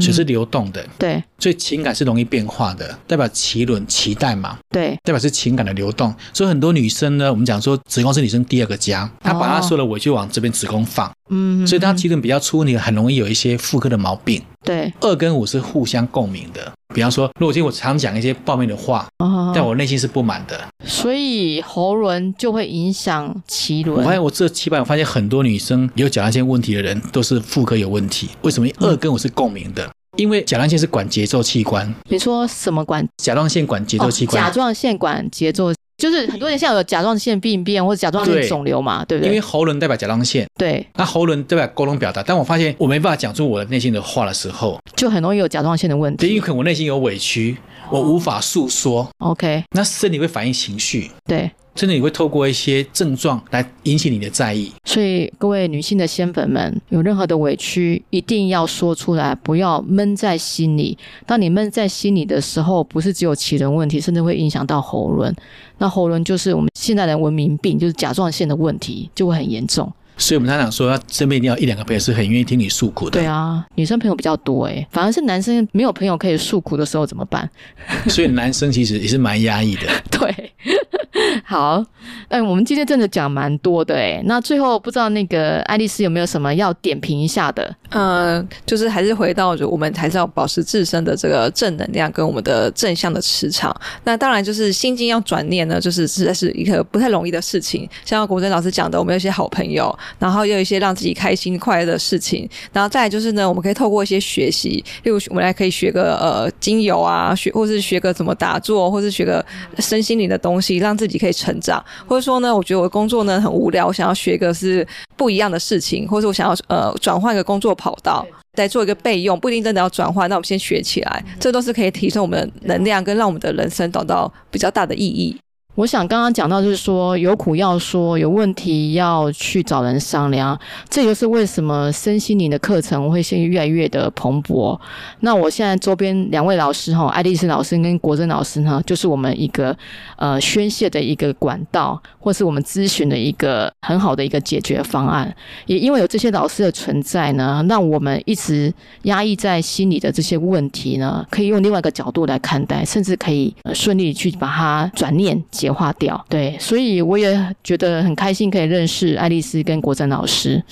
[0.01, 0.85] 水是流动的。
[0.97, 1.23] 对。
[1.39, 4.57] 所以情感是容易变化的，代表脐轮脐带嘛。
[4.69, 4.97] 对。
[5.03, 6.13] 代表是情感的流动。
[6.33, 11.11] 所以很多女生呢，我们讲说子宫是女生第二个家，她把她所有的委屈往这边子宫放。
[11.29, 11.65] 嗯。
[11.65, 14.41] 所以她脐轮比较粗，你很容易有一些妇科的毛病。
[14.63, 14.93] 对。
[15.01, 16.71] 二跟五是互相共鸣的。
[16.95, 23.99] 比方说，如果今天我常讲一些抱怨的话，哦但我内心是不满的，所以喉轮就会影响脐轮。
[23.99, 28.29] 我发现我这七百，我发现很多女生有甲状腺问题的人都是妇科有问题。
[28.41, 28.67] 为什么？
[28.79, 29.87] 二跟五是共鸣的，
[30.17, 31.91] 因为甲状腺是管节奏器官。
[32.09, 33.07] 你说什么管？
[33.17, 34.43] 甲状腺管节奏器官。
[34.43, 35.73] 甲状腺管节奏。
[35.97, 39.29] 就是很多人现在有甲状腺病变或者甲状腺肿瘤嘛，对，对不对？
[39.29, 42.21] 因为喉咙代表甲状腺，对，那喉咙代表沟通表达。
[42.21, 46.27] 但我发现我没办法讲出我的内心的话的时候，就很容易有甲状腺的问题。
[46.27, 47.57] 因为可能我内心有委屈，
[47.89, 49.07] 我无法诉说。
[49.19, 51.11] OK，那身体会反映情绪。
[51.25, 51.49] 对。
[51.75, 60.97] 甚至你会透过一些症状来引起你的在意，所以各位女性的仙粉们，有任何的委屈一定要说出来，不要闷在心里。
[61.27, 65.31] 当你闷在心里的时候，不是只有脐轮问题，甚至会影响到喉轮。
[65.77, 69.93] 那喉轮就是我们现代的文明病，就是甲状腺的问题，就会很严重。
[70.17, 73.19] 所以我们常常说，身边一定要一两个朋友是很愿意听你诉苦的。
[73.19, 77.49] 对啊，女生朋友比较多哎，反而是男生没有朋友可以诉苦的时候怎么办？
[78.09, 79.87] 所以男生其实也是蛮压抑的。
[80.11, 80.53] 对。
[81.43, 81.83] 好，
[82.29, 87.75] 嗯，我们今天真的讲蛮多的哎，那最后不知道那个爱丽丝有没有什么要点评一下的？
[87.89, 93.75] 嗯，就是还是回到我们还是要保持自身的这个正能量跟我们的正向的磁场。
[94.03, 97.89] 那当然就是心境要转念呢，就是实在是一个不太容易的事情。
[98.05, 109.45] 像国珍老师讲的，我们有些好朋友，然后又有一些让自己开心快乐的事情，然后再来就是呢，我们可以透过一些学习，例如我们来可以学个呃精油啊，学或是学个怎么打坐，或是学个
[109.79, 111.83] 身心灵的东西，让自己可以成长。
[112.07, 114.85] 或者说呢，我觉得我的工作呢很无聊，我想要学一个是
[115.15, 120.29] 不一样的事情，或者我想要呃转换一个工作跑道，再做一个备用，不一定真的要转换。
[120.29, 125.35] 那我们先学起来，这都是可以提升我们的能量，跟让我们的人生找到比较大的意义。
[125.77, 130.59] 我想刚刚讲到，就是说有苦要说，有问题要去找人商量，
[130.89, 134.75] 这就是为什么身心灵的课程会现在越来越的蓬勃。
[135.19, 139.77] 那我现在周边两位老师哈，爱丽丝老师跟国珍老师呢，就是我们一个
[140.15, 145.31] 呃宣泄的一个管道，或是我们咨询的一个很好的一个解决方案。
[145.67, 148.73] 也因为有这些老师的存在呢，让我们一直
[149.03, 155.66] 压抑在心里的这些问题呢，可以用另外一个角度来看待，甚至可以顺利去把它转念解。
[155.67, 160.63] 简化掉，对，所以我也觉得很开心，可以认识爱丽丝跟国珍老师，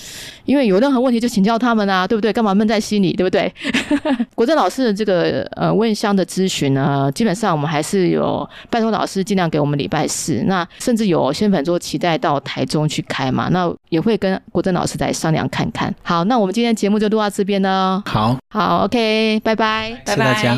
[0.45, 2.31] 因为有任何问题就请教他们啊，对不对？
[2.31, 3.53] 干嘛闷在心里，对不对？
[4.35, 15.93] 国珍老师的这个呃问香的咨询呢，基本上我们还是有拜托老师尽量给我们礼拜四，那甚至有仙粉座期待到台中去开嘛，那也会跟国珍老师来商量看看。
[16.03, 18.01] 好，那我们今天节目就录到这边呢。
[18.05, 20.57] 好，好，OK，拜拜，谢谢大家。